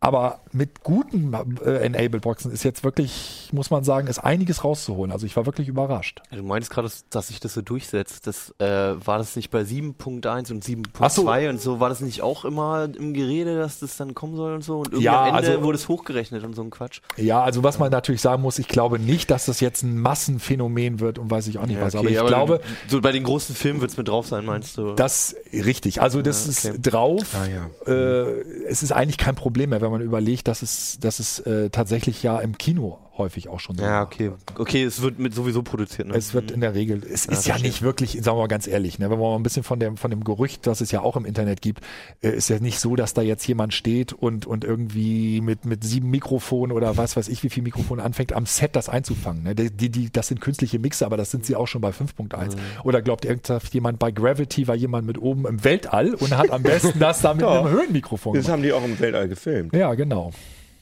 [0.00, 1.32] Aber mit guten
[1.64, 5.10] äh, Enabled-Boxen ist jetzt wirklich, muss man sagen, ist einiges rauszuholen.
[5.10, 6.22] Also ich war wirklich überrascht.
[6.30, 8.26] Du meinst gerade, dass sich das so durchsetzt.
[8.26, 11.48] Das, äh, war das nicht bei 7.1 und 7.2 so.
[11.48, 11.80] und so?
[11.80, 14.78] War das nicht auch immer im Gerede, dass das dann kommen soll und so?
[14.78, 17.00] Und irgendwie ja, am Ende also, wurde es hochgerechnet und so ein Quatsch.
[17.16, 21.00] Ja, also was man natürlich sagen muss, ich glaube nicht, dass das jetzt ein Massenphänomen
[21.00, 21.96] wird und weiß ich auch nicht ja, was.
[21.96, 22.60] Okay, aber ich aber glaube.
[22.86, 24.94] So bei den großen Filmen wird es mit drauf sein, meinst du?
[24.94, 26.00] Das richtig.
[26.00, 26.78] Also das ja, okay.
[26.78, 27.22] ist drauf.
[27.34, 27.92] Ah, ja.
[27.92, 31.68] äh, es ist eigentlich kein Problem mehr, wenn man überlegt, dass es, dass es äh,
[31.70, 33.84] tatsächlich ja im Kino häufig auch schon so.
[33.84, 34.32] Ja, okay.
[34.56, 36.08] Okay, es wird mit sowieso produziert.
[36.08, 36.14] Ne?
[36.14, 38.66] Es wird in der Regel, es ja, ist ja nicht wirklich, sagen wir mal ganz
[38.66, 41.00] ehrlich, ne, wenn wir mal ein bisschen von dem, von dem Gerücht, das es ja
[41.00, 41.80] auch im Internet gibt,
[42.22, 45.84] äh, ist ja nicht so, dass da jetzt jemand steht und, und irgendwie mit, mit
[45.84, 49.42] sieben Mikrofonen oder was weiß ich, wie viel Mikrofon anfängt, am Set das einzufangen.
[49.42, 49.54] Ne?
[49.54, 52.56] Die, die, das sind künstliche Mixer, aber das sind sie auch schon bei 5.1.
[52.56, 52.60] Mhm.
[52.84, 56.98] Oder glaubt irgendjemand bei Gravity war jemand mit oben im Weltall und hat am besten
[56.98, 58.46] das da mit einem Höhenmikrofon gemacht.
[58.46, 59.74] Das haben die auch im Weltall gefilmt.
[59.74, 60.32] Ja, genau.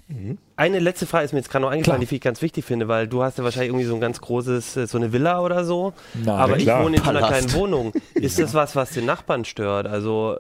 [0.08, 0.38] Mhm.
[0.56, 2.08] Eine letzte Frage ist mir jetzt gerade noch eingefallen, klar.
[2.08, 4.76] die ich ganz wichtig finde, weil du hast ja wahrscheinlich irgendwie so ein ganz großes,
[4.76, 5.94] äh, so eine Villa oder so.
[6.14, 6.78] Nein, aber klar.
[6.80, 7.92] ich wohne in so einer kleinen Wohnung.
[8.14, 9.86] Ist das was, was den Nachbarn stört?
[9.86, 10.36] Also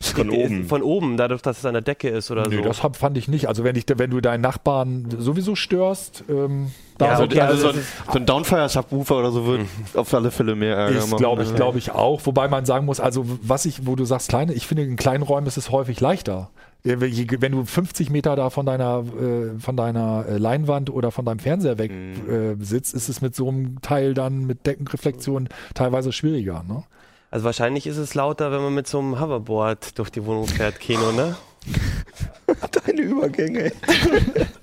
[0.00, 0.64] von oben.
[0.66, 2.62] Von oben, dadurch, dass es an der Decke ist oder nee, so.
[2.62, 3.46] das hab, fand ich nicht.
[3.46, 7.72] Also wenn, ich, wenn du deinen Nachbarn sowieso störst, ähm, da ja, okay, also, also
[7.72, 9.68] so, ein, so ein Downfire-Subwoofer oder so wird mhm.
[9.98, 12.20] auf alle Fälle mehr Ärger ist, glaube ich, glaube ich auch.
[12.24, 15.22] Wobei man sagen muss, also was ich, wo du sagst kleine, ich finde in kleinen
[15.22, 16.50] Räumen ist es häufig leichter.
[16.86, 21.38] Wenn du 50 Meter da von deiner, äh, von deiner äh, Leinwand oder von deinem
[21.38, 22.60] Fernseher weg mhm.
[22.60, 26.62] äh, sitzt, ist es mit so einem Teil dann mit Deckenreflexion teilweise schwieriger.
[26.68, 26.84] Ne?
[27.30, 30.78] Also wahrscheinlich ist es lauter, wenn man mit so einem Hoverboard durch die Wohnung fährt,
[30.78, 31.34] Kino, ne?
[32.86, 33.72] Deine Übergänge.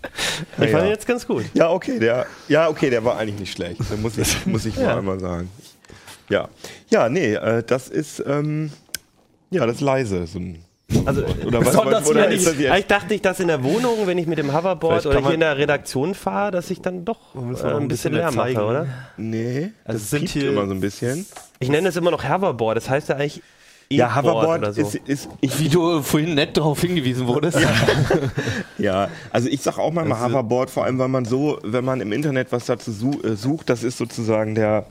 [0.58, 0.86] ich fand ja.
[0.86, 1.46] jetzt ganz gut.
[1.54, 3.80] Ja, okay, der, ja, okay, der war eigentlich nicht schlecht.
[3.90, 4.88] Da muss ich, muss ich ja.
[4.88, 5.50] mal einmal sagen.
[6.30, 6.50] Ja,
[6.90, 8.72] ja, nee, äh, das ist, ähm,
[9.50, 10.64] ja, das ist leise, so ein
[11.06, 12.78] also, oder was, was oder ist das jetzt?
[12.78, 15.40] Ich dachte nicht, dass in der Wohnung, wenn ich mit dem Hoverboard oder hier in
[15.40, 18.88] der Redaktion fahre, dass ich dann doch äh, ein bisschen, bisschen Lärm mache, oder?
[19.18, 21.26] Nee, also das sind hier immer so ein bisschen.
[21.60, 23.42] Ich nenne es immer noch Hoverboard, das heißt ja eigentlich
[23.96, 24.82] ja, Hoverboard so.
[24.82, 27.60] ist, ist ich, wie du vorhin nett darauf hingewiesen wurdest.
[27.60, 27.70] Ja,
[28.78, 32.02] ja also ich sag auch manchmal also, Hoverboard, vor allem weil man so, wenn man
[32.02, 34.86] im Internet was dazu äh, sucht, das ist sozusagen der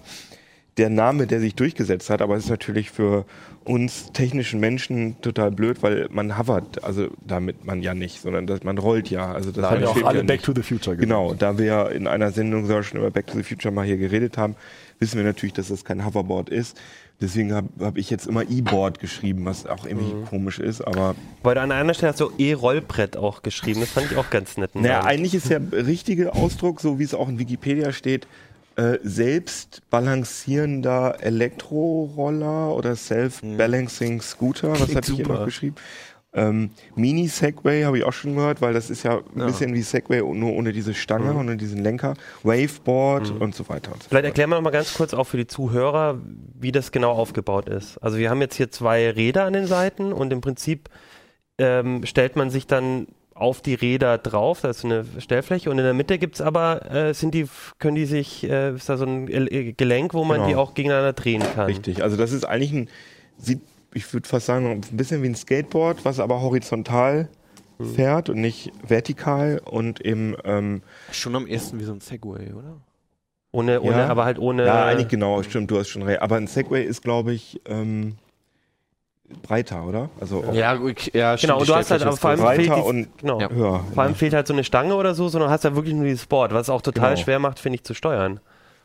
[0.81, 3.27] der Name, der sich durchgesetzt hat, aber es ist natürlich für
[3.65, 8.65] uns technischen Menschen total blöd, weil man hovert, also damit man ja nicht, sondern dass
[8.65, 9.31] man rollt ja.
[9.33, 11.01] Also das haben ja auch alle ja Back to the Future gesagt.
[11.01, 13.85] Genau, da wir ja in einer Sendung sogar schon über Back to the Future mal
[13.85, 14.57] hier geredet haben,
[14.99, 16.81] wissen wir natürlich, dass das kein Hoverboard ist.
[17.21, 20.25] Deswegen habe hab ich jetzt immer E-Board geschrieben, was auch irgendwie mhm.
[20.25, 21.15] komisch ist, aber.
[21.43, 24.57] Weil du an einer Stelle hast du E-Rollbrett auch geschrieben, das fand ich auch ganz
[24.57, 24.75] nett.
[24.75, 28.27] Naja, eigentlich ist der richtige Ausdruck, so wie es auch in Wikipedia steht,
[28.77, 35.77] äh, selbst balancierender Elektroroller oder Self-Balancing Scooter, was hatte ich hier noch geschrieben?
[36.33, 39.47] Ähm, Mini-Segway habe ich auch schon gehört, weil das ist ja ein ja.
[39.47, 41.39] bisschen wie Segway, nur ohne diese Stange mhm.
[41.39, 42.15] und diesen Lenker.
[42.45, 43.43] Waveboard mhm.
[43.43, 43.93] und so weiter.
[43.93, 46.21] Und so Vielleicht erklären wir noch mal ganz kurz auch für die Zuhörer,
[46.55, 47.99] wie das genau aufgebaut ist.
[47.99, 50.89] Also wir haben jetzt hier zwei Räder an den Seiten und im Prinzip
[51.59, 55.85] ähm, stellt man sich dann auf die Räder drauf, da ist eine Stellfläche und in
[55.85, 57.47] der Mitte gibt es aber, äh, sind die,
[57.79, 60.49] können die sich, äh, ist da so ein Gelenk, wo man genau.
[60.49, 61.65] die auch gegeneinander drehen kann.
[61.65, 62.89] Richtig, also das ist eigentlich ein,
[63.39, 63.63] sieht,
[63.95, 67.29] ich würde fast sagen, ein bisschen wie ein Skateboard, was aber horizontal
[67.79, 67.95] mhm.
[67.95, 70.83] fährt und nicht vertikal und eben ähm,
[71.13, 72.77] schon am ersten wie so ein Segway, oder?
[73.53, 74.09] Ohne, ohne, ja.
[74.09, 74.65] aber halt ohne.
[74.65, 76.23] Ja, eigentlich genau, stimmt, du hast schon recht.
[76.23, 78.17] Aber ein Segway ist, glaube ich, ähm,
[79.43, 80.11] breiter, oder?
[80.21, 80.79] Also ja,
[81.13, 81.59] ja genau.
[81.59, 83.41] Und du hast halt vor allem breiter die, und genau.
[83.41, 83.85] Ja.
[83.93, 86.27] Vor allem fehlt halt so eine Stange oder so, sondern hast ja wirklich nur dieses
[86.27, 87.25] Board, was es auch total genau.
[87.25, 88.41] schwer macht, finde ich, zu steuern.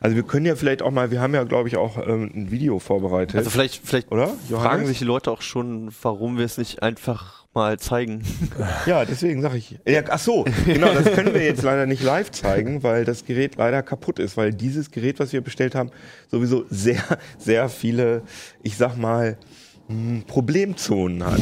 [0.05, 2.51] Also wir können ja vielleicht auch mal, wir haben ja glaube ich auch ähm, ein
[2.51, 3.35] Video vorbereitet.
[3.35, 4.33] Also vielleicht, vielleicht oder?
[4.51, 8.23] fragen sich die Leute auch schon, warum wir es nicht einfach mal zeigen.
[8.85, 9.79] Ja, deswegen sage ich.
[9.87, 13.55] Ja, ach so, genau, das können wir jetzt leider nicht live zeigen, weil das Gerät
[13.55, 15.89] leider kaputt ist, weil dieses Gerät, was wir bestellt haben,
[16.29, 17.01] sowieso sehr,
[17.39, 18.21] sehr viele,
[18.61, 19.37] ich sag mal,
[19.87, 21.39] mh, Problemzonen hat.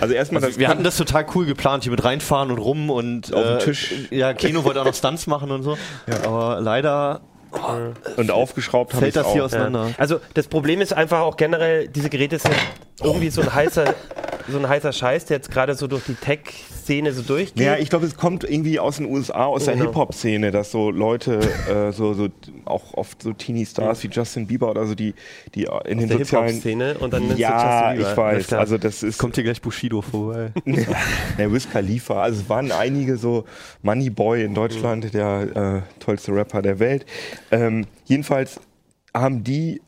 [0.00, 3.32] Also erstmal Also wir hatten das total cool geplant, hier mit reinfahren und rum und
[3.32, 3.94] Auf dem äh, Tisch.
[4.10, 5.76] Ja, Kino wollte auch noch Stunts machen und so.
[6.24, 7.20] Aber leider
[8.16, 9.46] und aufgeschraubt habe ich fällt das hier auch.
[9.46, 9.92] auseinander.
[9.98, 12.54] Also das Problem ist einfach auch generell, diese Geräte sind
[13.02, 13.94] irgendwie so ein heißer,
[14.48, 17.62] so ein heißer Scheiß, der jetzt gerade so durch die Tech-Szene so durchgeht.
[17.64, 19.86] Ja, ich glaube, es kommt irgendwie aus den USA, aus der Genau.
[19.86, 22.28] Hip-Hop-Szene, dass so Leute, äh, so, so
[22.64, 25.14] auch oft so Teenie-Stars wie Justin Bieber oder so, die,
[25.54, 26.46] die in den der sozialen...
[26.48, 28.52] Hip-Hop-Szene und dann Ja, ich weiß.
[28.54, 30.52] Also das ist Kommt hier gleich Bushido vorbei.
[31.38, 32.22] der Wiz Khalifa.
[32.22, 33.44] Also es waren einige so
[33.82, 37.06] Moneyboy in Deutschland, der äh, tollste Rapper der Welt.
[37.50, 38.60] Ähm, jedenfalls
[39.14, 39.80] haben die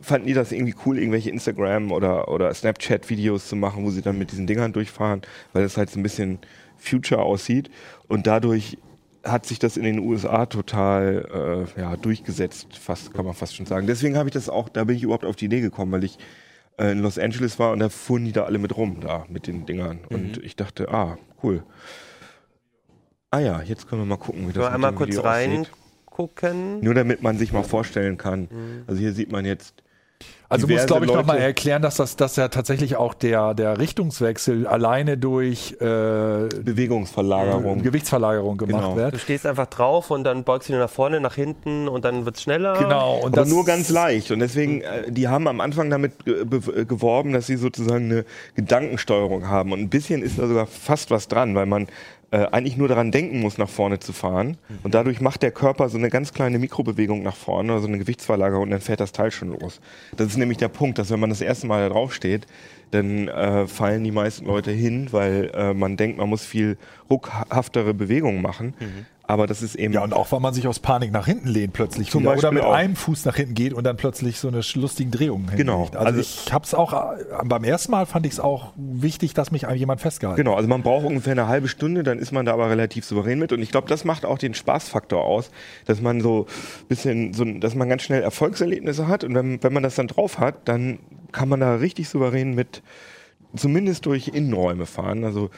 [0.00, 4.18] fanden die das irgendwie cool, irgendwelche Instagram oder, oder Snapchat-Videos zu machen, wo sie dann
[4.18, 5.22] mit diesen Dingern durchfahren,
[5.52, 6.38] weil das halt so ein bisschen
[6.76, 7.70] Future aussieht.
[8.08, 8.78] Und dadurch
[9.24, 13.66] hat sich das in den USA total äh, ja, durchgesetzt, fast, kann man fast schon
[13.66, 13.86] sagen.
[13.86, 16.18] Deswegen habe ich das auch, da bin ich überhaupt auf die Idee gekommen, weil ich
[16.78, 19.46] äh, in Los Angeles war und da fuhren die da alle mit rum, da mit
[19.46, 20.00] den Dingern.
[20.08, 21.64] Und ich dachte, ah, cool.
[23.30, 25.70] Ah ja, jetzt können wir mal gucken, wie das mit einmal kurz Video aussieht.
[26.18, 26.80] Reingucken.
[26.80, 28.48] Nur damit man sich mal vorstellen kann.
[28.86, 29.74] Also hier sieht man jetzt.
[30.48, 34.66] Also muss, glaube ich, nochmal erklären, dass das dass ja tatsächlich auch der, der Richtungswechsel
[34.68, 37.82] alleine durch äh, Bewegungsverlagerung.
[37.82, 38.96] Gewichtsverlagerung gemacht Genau.
[38.96, 39.14] wird.
[39.14, 42.24] Du stehst einfach drauf und dann beugst du dich nach vorne, nach hinten und dann
[42.26, 42.78] wird's schneller.
[42.78, 44.30] Genau, und Aber das nur ganz leicht.
[44.30, 46.44] Und deswegen, äh, die haben am Anfang damit äh,
[46.84, 49.72] geworben, dass sie sozusagen eine Gedankensteuerung haben.
[49.72, 51.88] Und ein bisschen ist da sogar fast was dran, weil man
[52.30, 54.56] äh, eigentlich nur daran denken muss, nach vorne zu fahren.
[54.82, 58.64] Und dadurch macht der Körper so eine ganz kleine Mikrobewegung nach vorne, also eine Gewichtsverlagerung,
[58.64, 59.80] und dann fährt das Teil schon los.
[60.16, 62.46] Das ist nämlich der Punkt, dass wenn man das erste Mal da drauf steht,
[62.90, 66.78] dann äh, fallen die meisten Leute hin, weil äh, man denkt, man muss viel
[67.10, 68.74] ruckhaftere Bewegungen machen.
[69.28, 71.72] Aber das ist eben Ja, und auch weil man sich aus Panik nach hinten lehnt
[71.72, 72.72] plötzlich Zum wieder, oder Beispiel mit auch.
[72.74, 75.74] einem Fuß nach hinten geht und dann plötzlich so eine lustigen Drehung Genau.
[75.84, 75.96] hinlegt.
[75.96, 79.34] Also, Also- ich habe es auch, äh, beim ersten Mal fand ich es auch wichtig,
[79.34, 82.46] dass mich jemand festgehalten Genau, also man braucht ungefähr eine halbe Stunde, dann ist man
[82.46, 83.52] da aber relativ souverän mit.
[83.52, 85.50] Und ich glaube, das macht auch den Spaßfaktor aus,
[85.86, 86.46] dass man so
[86.88, 89.24] bisschen, so, dass man ganz schnell Erfolgserlebnisse hat.
[89.24, 91.00] Und wenn, wenn man das dann drauf hat, dann
[91.32, 92.80] kann man da richtig souverän mit,
[93.56, 95.24] zumindest durch Innenräume fahren.
[95.24, 95.50] Also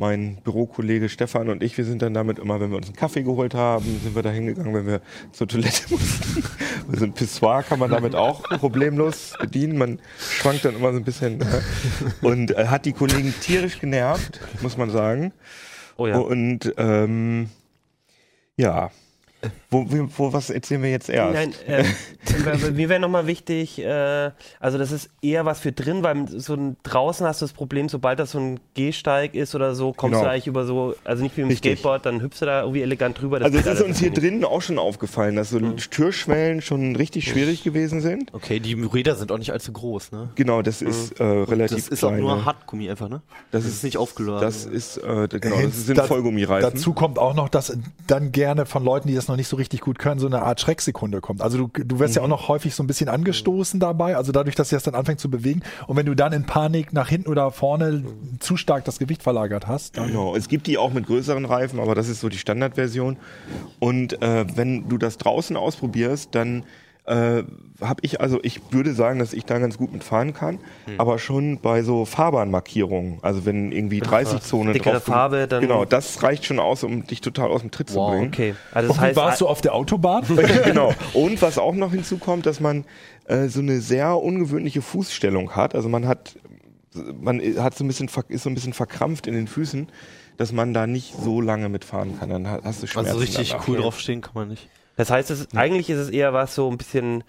[0.00, 3.22] mein Bürokollege Stefan und ich, wir sind dann damit immer, wenn wir uns einen Kaffee
[3.22, 6.42] geholt haben, sind wir da hingegangen, wenn wir zur Toilette mussten.
[6.90, 9.76] Also ein Pissoir kann man damit auch problemlos bedienen.
[9.76, 11.60] Man schwankt dann immer so ein bisschen äh,
[12.22, 15.32] und äh, hat die Kollegen tierisch genervt, muss man sagen.
[15.98, 16.16] Oh ja.
[16.16, 17.50] Und ähm,
[18.56, 18.90] ja,
[19.70, 21.34] wo, wo, wo, was erzählen wir jetzt erst?
[21.34, 26.28] Nein, äh, mir wäre nochmal wichtig, äh, also das ist eher was für drin, weil
[26.28, 29.92] so ein, draußen hast du das Problem, sobald das so ein Gehsteig ist oder so,
[29.92, 30.24] kommst Genau.
[30.24, 31.78] du eigentlich über so, also nicht wie im Richtig.
[31.78, 33.38] Skateboard, dann hüpfst du da irgendwie elegant drüber.
[33.38, 37.28] das Also es ist uns hier drinnen auch schon aufgefallen, dass so Türschwellen schon richtig
[37.28, 38.32] schwierig gewesen sind.
[38.34, 40.28] Okay, die Räder sind auch nicht allzu groß, ne?
[40.34, 42.14] Genau, das ist äh, relativ Das ist klein.
[42.14, 42.44] auch nur?
[42.44, 43.22] Hartgummi einfach, ne?
[43.50, 44.40] Das Das ist- ist nicht aufgeladen.
[44.40, 46.70] Das ist, äh, genau, das sind Da- Vollgummireifen.
[46.72, 47.76] Dazu kommt auch noch, dass
[48.06, 50.60] dann gerne von Leuten, die das noch nicht so richtig gut können, so eine Art
[50.60, 51.40] Schrecksekunde kommt.
[51.40, 52.30] Also du, du wirst ja auch Mhm.
[52.30, 55.30] noch häufig so ein bisschen angestoßen dabei, also dadurch, dass sich das dann anfängt zu
[55.30, 55.62] bewegen.
[55.86, 58.04] Und wenn du dann in Panik nach hinten oder vorne
[58.40, 61.94] zu stark das Gewicht verlagert hast, Genau, es gibt die auch mit größeren Reifen, aber
[61.94, 63.16] das ist so die Standardversion.
[63.78, 66.64] Und äh, wenn du das draußen ausprobierst, dann
[67.10, 67.42] äh,
[67.80, 70.58] habe ich, also ich würde sagen, dass ich da ganz gut mitfahren kann,
[70.98, 75.60] aber schon bei so Fahrbahnmarkierungen, also wenn irgendwie 30 Zonen Dickere drauf sind, Farbe, dann-
[75.62, 78.28] Genau, das reicht schon aus, um dich total aus dem Tritt zu Wow, bringen.
[78.28, 80.24] Okay, also das Und heißt, warst du auf der Autobahn?
[80.64, 80.92] genau.
[81.14, 82.84] Und was auch noch hinzukommt, dass man
[83.26, 85.74] äh, so eine sehr ungewöhnliche Fußstellung hat.
[85.74, 86.36] Also man hat,
[87.20, 89.88] man hat so ein bisschen, ist so ein bisschen verkrampft in den Füßen,
[90.36, 92.30] dass man da nicht so lange mitfahren kann.
[92.30, 93.08] Dann ha- hast du Schmerzen.
[93.10, 93.68] also richtig danach.
[93.68, 94.68] cool draufstehen kann man nicht.
[95.00, 97.24] Das heißt, es eigentlich ist es eher was so ein bisschen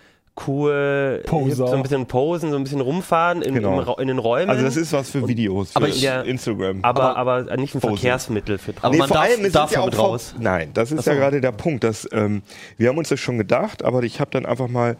[0.48, 1.68] cool, Poser.
[1.68, 3.96] so ein bisschen posen, so ein bisschen rumfahren in, Genau.
[3.98, 4.50] in den Räumen.
[4.50, 6.80] Also das ist was für Videos, für aber ja, Instagram.
[6.84, 7.98] aber, aber nicht ein Posen.
[7.98, 10.34] Verkehrsmittel für Aber man darf- es darf ist ja auch mit vor- raus.
[10.40, 11.84] Nein, das ist ja gerade der Punkt.
[11.84, 12.44] Dass, ähm,
[12.78, 14.96] wir haben uns das schon gedacht, aber ich habe dann einfach mal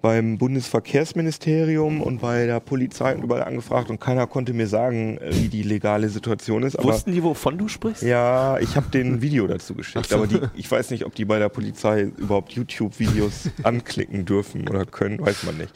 [0.00, 5.30] beim Bundesverkehrsministerium und bei der Polizei und überall angefragt und keiner konnte mir sagen, äh,
[5.32, 6.78] wie die legale Situation ist.
[6.78, 8.02] Aber Wussten die, wovon du sprichst?
[8.02, 11.38] ja, ich habe den Video dazu geschickt, aber die, ich weiß nicht, ob die bei
[11.38, 15.72] der Polizei überhaupt YouTube-Videos anklicken dürfen oder können, weiß man nicht.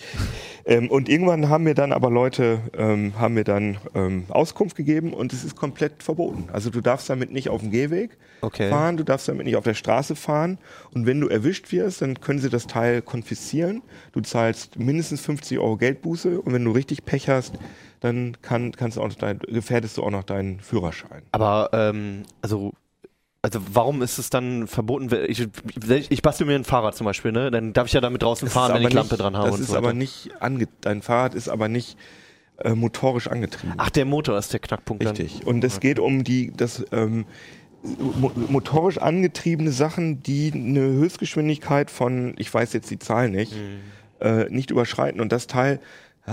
[0.65, 5.13] Ähm, und irgendwann haben mir dann aber Leute ähm, haben mir dann ähm, Auskunft gegeben
[5.13, 6.49] und es ist komplett verboten.
[6.53, 8.69] Also du darfst damit nicht auf dem Gehweg Okay.
[8.69, 10.59] fahren, du darfst damit nicht auf der Straße fahren
[10.93, 13.83] und wenn du erwischt wirst, dann können sie das Teil konfiszieren.
[14.13, 17.59] Du zahlst mindestens 50 Euro Geldbuße und wenn du richtig Pech hast,
[18.01, 21.23] dann kann, kannst du auch noch dein, gefährdest du auch noch deinen Führerschein.
[21.31, 22.73] Aber, ähm, also,
[23.43, 25.11] also warum ist es dann verboten?
[25.27, 25.47] Ich,
[26.11, 27.51] ich, bastel mir ein Fahrrad zum Beispiel, ne?
[27.51, 29.57] Dann darf ich ja damit draußen Das fahren, wenn ich Lampe nicht- dran habe Das
[29.57, 29.85] und ist so weiter.
[29.87, 31.99] aber nicht ange dein Fahrrad ist aber nicht
[32.59, 33.75] äh, motorisch angetrieben.
[33.79, 35.03] Ach, der Motor ist der Knackpunkt.
[35.05, 35.17] dann.
[35.17, 35.45] Richtig.
[35.47, 37.25] Und es geht um die, das ähm,
[37.83, 43.55] mo motorisch angetriebene Sachen, die eine Höchstgeschwindigkeit von, ich weiß jetzt die Zahl nicht,
[44.21, 45.21] äh, nicht überschreiten.
[45.21, 45.81] Und das Teil,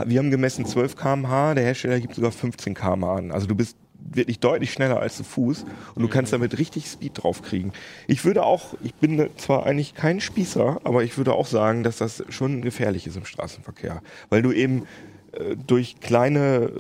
[0.06, 3.32] wir haben gemessen 12 km/h, der Hersteller gibt sogar 15 km/h an.
[3.32, 7.24] Also du bist wirklich deutlich schneller als zu Fuß und du kannst damit richtig Speed
[7.24, 7.74] drauf kriegen.
[8.08, 11.98] Ich würde auch, ich bin zwar eigentlich kein Spießer, aber ich würde auch sagen, dass
[11.98, 14.84] das schon gefährlich ist im Straßenverkehr, weil du eben
[15.68, 16.72] durch kleine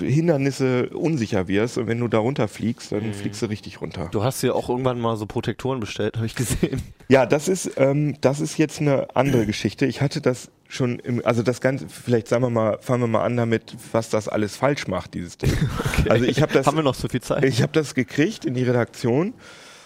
[0.00, 4.08] äh, Hindernisse unsicher wirst und wenn du da runterfliegst, dann fliegst du richtig runter.
[4.10, 6.82] Du hast ja auch irgendwann mal so Protektoren bestellt, habe ich gesehen.
[7.10, 9.86] Ja, das ist, ähm, das ist jetzt eine andere Geschichte.
[9.86, 13.24] Ich hatte das schon im, also das Ganze, vielleicht sagen wir mal, fangen wir mal
[13.24, 15.52] an damit, was das alles falsch macht, dieses Ding.
[16.10, 17.44] Also ich habe das, Haben wir noch so viel Zeit?
[17.46, 19.32] ich habe das gekriegt in die Redaktion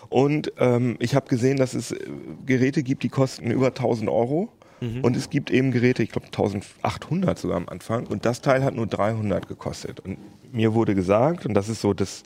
[0.09, 1.99] und ähm, ich habe gesehen, dass es äh,
[2.45, 4.53] Geräte gibt, die kosten über 1000 Euro.
[5.03, 8.07] Und es gibt eben Geräte, ich glaube 1800 sogar am Anfang.
[8.09, 10.01] Und das Teil hat nur 300 gekostet.
[10.01, 10.19] Und
[10.53, 12.25] mir wurde gesagt, und das ist so das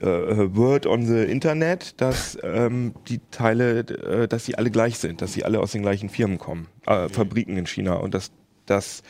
[0.00, 5.22] äh, Word on the Internet, dass ähm, die Teile, äh, dass sie alle gleich sind,
[5.22, 8.30] dass sie alle aus den gleichen Firmen kommen, äh, Fabriken in China und dass,
[8.66, 9.02] dass,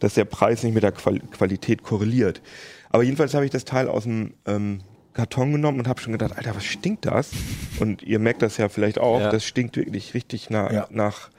[0.00, 2.42] dass der Preis nicht mit der Qual Qualität korreliert.
[2.90, 4.80] Aber jedenfalls habe ich das Teil aus dem ähm,
[5.14, 7.30] Karton genommen und habe schon gedacht, Alter, was stinkt das?
[7.80, 9.30] Und ihr merkt das ja vielleicht auch, Ja.
[9.30, 10.86] das stinkt wirklich richtig nach, Ja.
[10.90, 11.30] nach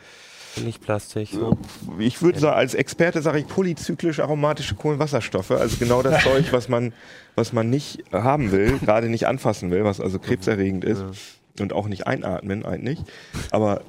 [0.60, 1.30] Billigplastik.
[1.32, 1.58] So.
[2.00, 6.70] ich würde sagen, als Experte sage ich polyzyklisch aromatische Kohlenwasserstoffe, also genau das Zeug, was
[6.70, 6.94] man,
[7.36, 11.04] was man nicht haben will, gerade nicht anfassen will, was also krebserregend ist
[11.60, 13.00] und auch nicht einatmen eigentlich.
[13.52, 13.82] Aber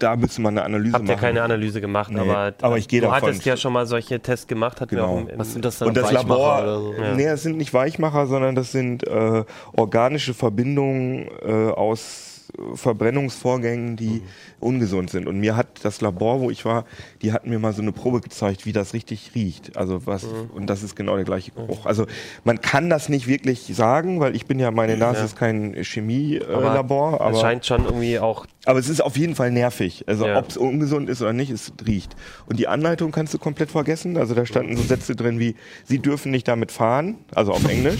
[0.00, 1.20] da müsste man eine Analyse Habt ihr machen.
[1.20, 4.18] keine Analyse gemacht, Nee, aber, aber ich gehe du davon- hattest ja schon mal solche
[4.18, 5.18] Tests gemacht, hatten Genau.
[5.18, 5.86] im, im Was sind das dann?
[5.88, 6.94] und das Weichmacher Labor, oder so?
[7.00, 7.14] Ja.
[7.14, 9.44] nee, das sind nicht Weichmacher, sondern das sind äh,
[9.76, 12.30] organische Verbindungen äh, aus
[12.74, 14.22] Verbrennungsvorgängen, die Mhm.
[14.62, 15.26] Ungesund sind.
[15.26, 16.84] Und mir hat das Labor, wo ich war,
[17.22, 19.76] die hatten mir mal so eine Probe gezeigt, wie das richtig riecht.
[19.76, 20.50] Also was, Mhm.
[20.54, 21.86] und das ist genau der gleiche Geruch.
[21.86, 22.06] Also
[22.44, 25.24] man kann das nicht wirklich sagen, weil ich bin ja, meine Nase Ja.
[25.24, 29.50] ist kein Chemielabor, Aber es scheint schon irgendwie auch aber es ist auf jeden Fall
[29.50, 30.04] nervig.
[30.06, 30.38] Also Ja.
[30.38, 32.14] ob es ungesund ist oder nicht, es riecht.
[32.46, 34.16] Und die Anleitung kannst du komplett vergessen.
[34.16, 37.16] Also da standen so Sätze drin wie, sie dürfen nicht damit fahren.
[37.34, 37.98] Also auf Englisch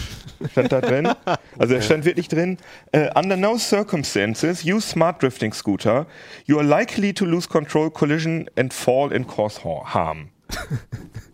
[0.52, 1.08] stand da drin.
[1.58, 2.58] Also da stand wirklich drin,
[2.92, 6.06] äh, under no circumstances use smart drifting scooter.
[6.46, 10.28] You are likely to lose control, collision and fall and cause har- harm.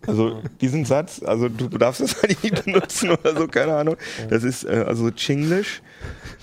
[0.07, 3.95] Also diesen Satz, also du darfst das eigentlich nicht benutzen oder so, keine Ahnung.
[4.29, 5.83] Das ist äh, also Chinglish.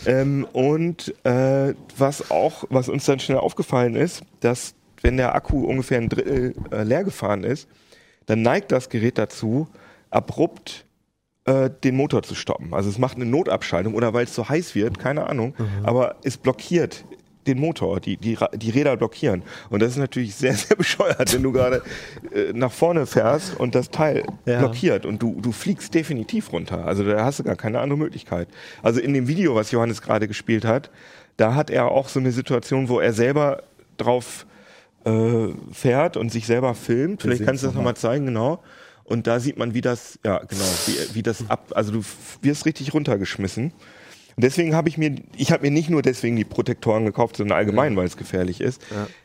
[0.05, 5.65] Ähm, und äh, was auch, was uns dann schnell aufgefallen ist, dass wenn der Akku
[5.65, 7.67] ungefähr ein Drittel äh, leer gefahren ist,
[8.27, 9.69] dann neigt das Gerät dazu,
[10.11, 10.85] abrupt
[11.47, 12.73] äh, den Motor zu stoppen.
[12.73, 16.37] Also es macht eine Notabschaltung oder weil es so heiß wird, keine Ahnung, aber es
[16.37, 17.05] blockiert
[17.47, 19.43] den Motor, die, die, die Räder blockieren.
[19.71, 21.83] Und das ist natürlich sehr, sehr bescheuert, wenn du gerade
[22.35, 24.59] äh, nach vorne fährst und das Teil Ja.
[24.61, 26.85] blockiert und du, du fliegst definitiv runter.
[26.85, 28.49] Also da hast du gar keine andere Möglichkeit.
[28.83, 30.91] Also in dem Video, was Johannes gerade gespielt hat,
[31.37, 33.63] da hat er auch so eine Situation, wo er selber
[33.99, 34.47] drauf
[35.05, 37.23] äh, fährt und sich selber filmt.
[37.23, 37.97] Vielleicht kannst du das nochmal.
[37.97, 38.63] zeigen, genau.
[39.05, 42.03] Und da sieht man, wie das, ja, genau, wie, wie das ab, also du
[42.43, 43.73] wirst richtig runtergeschmissen.
[44.37, 47.57] Und deswegen habe ich mir, ich habe mir nicht nur deswegen die Protektoren gekauft, sondern
[47.57, 48.83] allgemein, weil es gefährlich ist.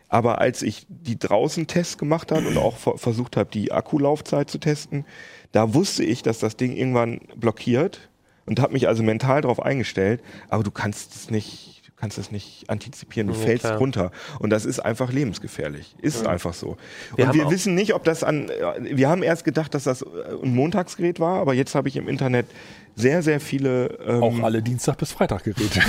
[0.07, 4.49] Aber als ich die draußen Tests gemacht habe und auch ver versucht habe, die Akkulaufzeit
[4.49, 5.05] zu testen,
[5.51, 8.09] da wusste ich, dass das Ding irgendwann blockiert
[8.45, 10.21] und habe mich also mental darauf eingestellt.
[10.49, 11.70] Aber du kannst es nicht,
[12.01, 13.27] kannst es nicht antizipieren.
[13.27, 13.77] Du Ja, fällst klar.
[13.77, 15.95] runter und das ist einfach lebensgefährlich.
[16.01, 16.75] Ist einfach so.
[17.15, 18.49] Wir und wir wissen nicht, ob das an.
[18.49, 20.05] äh, Wir haben erst gedacht, dass das äh,
[20.43, 22.47] ein Montagsgerät war, aber jetzt habe ich im Internet
[22.95, 25.79] sehr, sehr viele ähm, Auch alle Dienstag bis Freitag Geräte.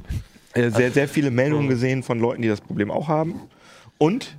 [0.54, 3.40] äh, sehr, sehr viele Meldungen gesehen von Leuten, die das Problem auch haben.
[3.98, 4.36] Und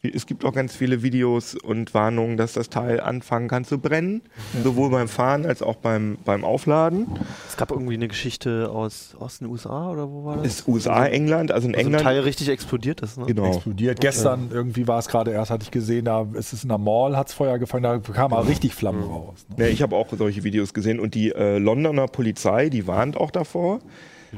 [0.00, 4.22] es gibt auch ganz viele Videos und Warnungen, dass das Teil anfangen kann zu brennen,
[4.62, 7.08] sowohl beim Fahren als auch beim, beim Aufladen.
[7.48, 10.46] Es gab irgendwie eine Geschichte aus, den USA oder wo war das?
[10.46, 12.04] Ist USA, England, also in also ein England.
[12.04, 13.26] Teil richtig explodiert ist, ne?
[13.26, 13.46] genau.
[13.46, 14.00] explodiert.
[14.00, 17.16] Gestern irgendwie war es gerade erst, hatte ich gesehen, da ist es in der Mall,
[17.16, 19.46] hat es Feuer gefangen, da kam aber richtig Flammen raus.
[19.56, 19.64] Ne?
[19.64, 23.32] Ja, ich habe auch solche Videos gesehen und die äh, Londoner Polizei, die warnt auch
[23.32, 23.80] davor.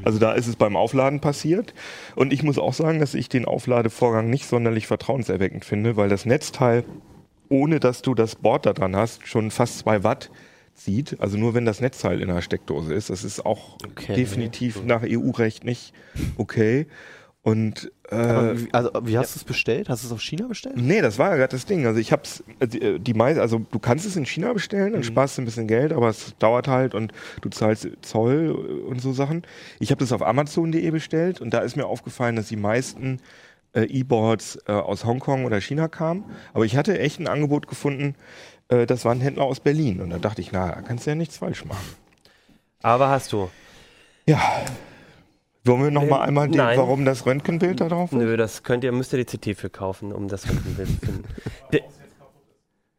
[0.03, 1.73] Also da ist es beim Aufladen passiert.
[2.15, 6.25] Und ich muss auch sagen, dass ich den Aufladevorgang nicht sonderlich vertrauenserweckend finde, weil das
[6.25, 6.83] Netzteil,
[7.49, 10.31] ohne dass du das Board da dran hast, schon fast zwei Watt
[10.73, 11.17] zieht.
[11.19, 13.09] Also nur wenn das Netzteil in der Steckdose ist.
[13.09, 14.13] Das ist auch Okay.
[14.15, 15.93] definitiv nach EU-Recht nicht
[16.37, 16.87] okay.
[17.43, 19.87] Und äh, wie, also, wie hast du es bestellt?
[19.87, 20.75] Hast du es auf China bestellt?
[20.77, 21.85] Nee, das war ja gerade das Ding.
[21.85, 25.03] Also ich hab's, äh, die, äh, die also du kannst es in China bestellen, dann
[25.03, 29.01] sparst du ein bisschen Geld, aber es dauert halt und du zahlst Zoll äh, und
[29.01, 29.43] so Sachen.
[29.79, 33.21] Ich habe das auf Amazon.de bestellt und da ist mir aufgefallen, dass die meisten
[33.73, 36.25] äh, E-Boards äh, aus Hongkong oder China kamen.
[36.53, 38.15] Aber ich hatte echt ein Angebot gefunden,
[38.87, 39.99] das war ein Händler aus Berlin.
[39.99, 41.83] Und da dachte ich, na, da kannst du ja nichts falsch machen.
[42.81, 43.49] Aber hast du.
[44.25, 44.39] Ja.
[45.63, 46.77] Wollen wir noch mal Ähm, einmal, den, nein.
[46.77, 48.17] warum das Röntgenbild da drauf ist?
[48.17, 51.23] Nö, das könnt ihr, müsst ihr die CT für kaufen, um das Röntgenbild zu finden.
[51.73, 51.83] De-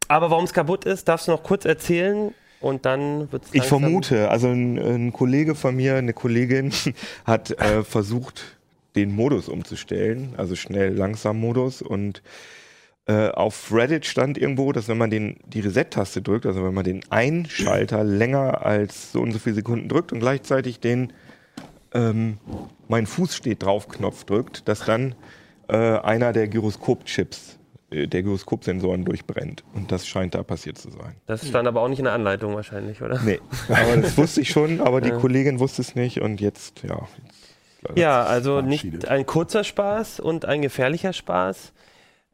[0.07, 3.63] Aber warum es kaputt ist, darfst du noch kurz erzählen und dann wird es Ich
[3.63, 6.71] vermute, also ein, ein Kollege von mir, eine Kollegin
[7.25, 8.57] hat äh, versucht,
[8.95, 12.21] den Modus umzustellen, also schnell langsam Modus und
[13.07, 16.85] äh, auf Reddit stand irgendwo, dass wenn man den, die Reset-Taste drückt, also wenn man
[16.85, 21.11] den Einschalter länger als so und so viele Sekunden drückt und gleichzeitig den
[21.93, 22.37] ähm,
[22.87, 25.15] mein Fuß steht drauf Knopf drückt, dass dann
[25.69, 27.57] äh, einer der Gyroskop-Chips,
[27.91, 29.63] äh, der Gyroskop-Sensoren durchbrennt.
[29.73, 31.15] Und das scheint da passiert zu sein.
[31.25, 33.19] Das stand aber auch nicht in der Anleitung wahrscheinlich, oder?
[33.23, 33.39] Nee,
[33.69, 35.17] aber das wusste ich schon, aber die Ja.
[35.17, 37.07] Kollegin wusste es nicht und jetzt, ja.
[37.23, 41.73] Jetzt, Ja, also nicht ein kurzer Spaß und ein gefährlicher Spaß.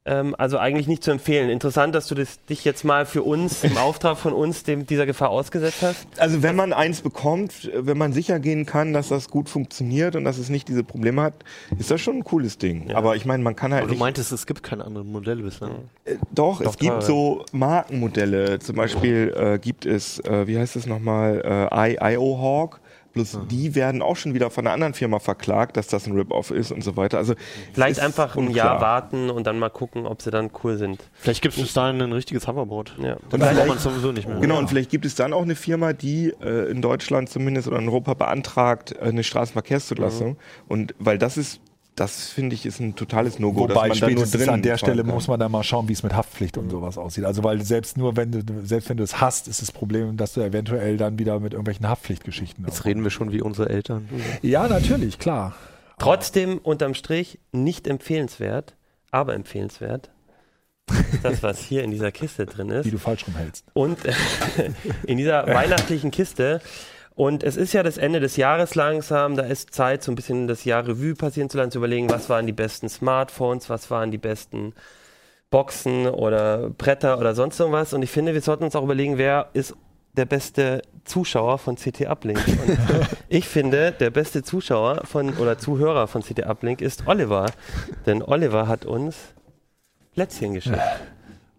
[0.09, 1.51] Ähm, also eigentlich nicht zu empfehlen.
[1.51, 5.05] Interessant, dass du das, dich jetzt mal für uns, im Auftrag von uns, dem, dieser
[5.05, 6.07] Gefahr ausgesetzt hast.
[6.17, 10.23] Also wenn man eins bekommt, wenn man sicher gehen kann, dass das gut funktioniert und
[10.23, 11.35] dass es nicht diese Probleme hat,
[11.77, 12.91] ist das schon ein cooles Ding.
[12.93, 15.43] Aber ich meine, man kann halt Aber du nicht, meintest, es gibt keine anderen Modelle
[15.43, 15.71] bislang.
[16.05, 18.57] äh, doch, Doch, es gibt so Markenmodelle.
[18.59, 22.79] Zum Beispiel äh, gibt es, äh, wie heißt es nochmal, äh, IO Hawk.
[23.13, 26.51] Bloß die werden auch schon wieder von einer anderen Firma verklagt, dass das ein Rip-Off
[26.51, 27.17] ist und so weiter.
[27.17, 27.33] Also
[27.73, 28.65] Vielleicht einfach ein unklar.
[28.65, 31.03] Jahr warten und dann mal gucken, ob sie dann cool sind.
[31.13, 32.95] Vielleicht gibt es bis dahin ein richtiges Hoverboard.
[33.01, 33.17] Ja.
[33.31, 34.39] Und dann braucht man es sowieso nicht mehr.
[34.39, 37.79] Genau, und vielleicht gibt es dann auch eine Firma, die äh, in Deutschland zumindest oder
[37.79, 40.37] in Europa beantragt, äh, eine Straßenverkehrszulassung.
[40.67, 41.61] Und weil das ist,
[41.99, 43.67] das finde ich, ist ein totales No-Go.
[43.67, 45.13] dass Wobei spätestens an der Stelle kann.
[45.13, 47.25] muss man dann mal schauen, wie es mit Haftpflicht und sowas aussieht.
[47.25, 50.33] Also weil selbst nur wenn du selbst wenn du es hast, ist das Problem, dass
[50.33, 52.65] du eventuell dann wieder mit irgendwelchen Haftpflichtgeschichten.
[52.65, 54.07] Jetzt reden wir schon wie unsere Eltern.
[54.41, 55.55] Ja, natürlich, klar.
[55.97, 58.75] Trotzdem unterm Strich nicht empfehlenswert,
[59.11, 60.09] aber empfehlenswert.
[61.21, 62.85] Das, was hier in dieser Kiste drin ist.
[62.85, 63.65] Wie du falsch rumhältst.
[63.73, 63.99] und
[65.05, 66.61] in dieser weihnachtlichen Kiste.
[67.19, 70.47] Und es ist ja das Ende des Jahres langsam, da ist Zeit, so ein bisschen
[70.47, 74.09] das Jahr Revue passieren zu lassen, zu überlegen, was waren die besten Smartphones, was waren
[74.09, 74.71] die besten
[75.49, 77.91] Boxen oder Bretter oder sonst irgendwas.
[77.91, 79.75] Und ich finde, wir sollten uns auch überlegen, wer ist
[80.15, 82.39] der beste Zuschauer von CT Uplink.
[82.47, 82.77] Und
[83.27, 87.47] ich finde, der beste Zuschauer von oder Zuhörer von CT Uplink ist Oliver.
[88.05, 89.17] Denn Oliver hat uns
[90.13, 90.79] Plätzchen geschickt.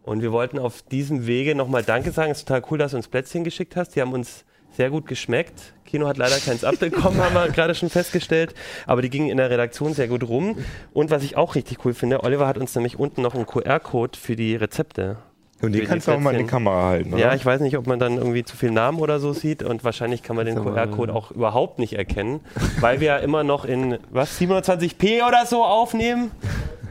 [0.05, 2.31] Und wir wollten auf diesem Wege nochmal Danke sagen.
[2.31, 3.95] Es ist total cool, dass du uns Plätzchen geschickt hast.
[3.95, 4.47] Die haben uns
[4.77, 5.75] sehr gut geschmeckt.
[5.85, 8.55] Kino hat leider keins abbekommen, haben wir gerade schon festgestellt.
[8.87, 10.57] Aber die gingen in der Redaktion sehr gut rum.
[10.93, 14.19] Und was ich auch richtig cool finde, Oliver hat uns nämlich unten noch einen QR-Code
[14.19, 15.17] für die Rezepte.
[15.63, 16.47] Und den kannst du auch mal in die.
[16.47, 17.23] Kamera halten, oder?
[17.23, 19.85] Ja, ich weiß nicht, ob man dann irgendwie zu viel Namen oder so sieht und
[19.85, 22.41] wahrscheinlich kann man den QR-Code auch überhaupt nicht erkennen,
[22.81, 26.31] weil wir ja immer noch in was 27p oder so aufnehmen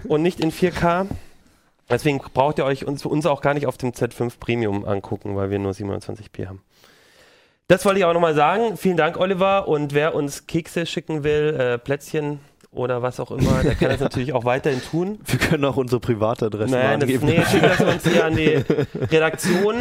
[0.08, 1.08] und nicht in 4K.
[1.90, 5.50] Deswegen braucht ihr euch uns, uns auch gar nicht auf dem Z5 Premium angucken, weil
[5.50, 6.62] wir nur 27p haben.
[7.70, 8.78] Das wollte ich auch nochmal sagen.
[8.78, 9.68] Vielen Dank, Oliver.
[9.68, 12.40] Und wer uns Kekse schicken will, äh, Plätzchen
[12.72, 15.20] oder was auch immer, der kann das natürlich auch weiterhin tun.
[15.24, 17.28] Wir können auch unsere Privatadresse Nein, angeben.
[17.28, 18.64] nee, schickt das uns hier an die
[19.12, 19.76] Redaktion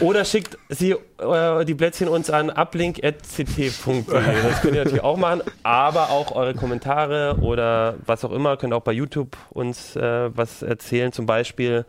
[0.00, 4.02] oder schickt sie äh, die Plätzchen uns an uplink.ct.de.
[4.42, 8.74] Das könnt ihr natürlich auch machen, aber auch eure Kommentare oder was auch immer, könnt
[8.74, 11.12] auch bei YouTube uns äh, was erzählen.
[11.12, 11.84] Zum Beispiel,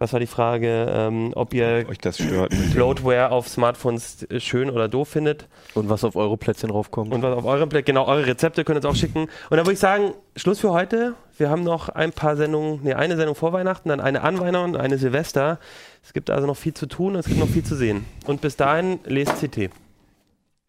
[0.00, 2.54] was war die Frage, ähm, ob ihr Euch das stört.
[2.54, 5.46] Floatware auf Smartphones äh, schön oder doof findet.
[5.74, 7.12] Und was auf eure Plätzchen raufkommt.
[7.12, 9.24] Und was auf eurem Blatt, genau, eure Rezepte könnt ihr uns auch schicken.
[9.24, 11.14] Und dann würde ich sagen, Schluss für heute.
[11.36, 14.74] Wir haben noch ein paar Sendungen, nee, eine Sendung vor Weihnachten, dann eine an Weihnachten
[14.74, 15.58] und eine Silvester.
[16.02, 18.06] Es gibt also noch viel zu tun und es gibt noch viel zu sehen.
[18.26, 19.70] Und bis dahin, lest CT.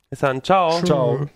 [0.09, 0.81] Bis dann, ciao.
[0.83, 1.27] Ciao.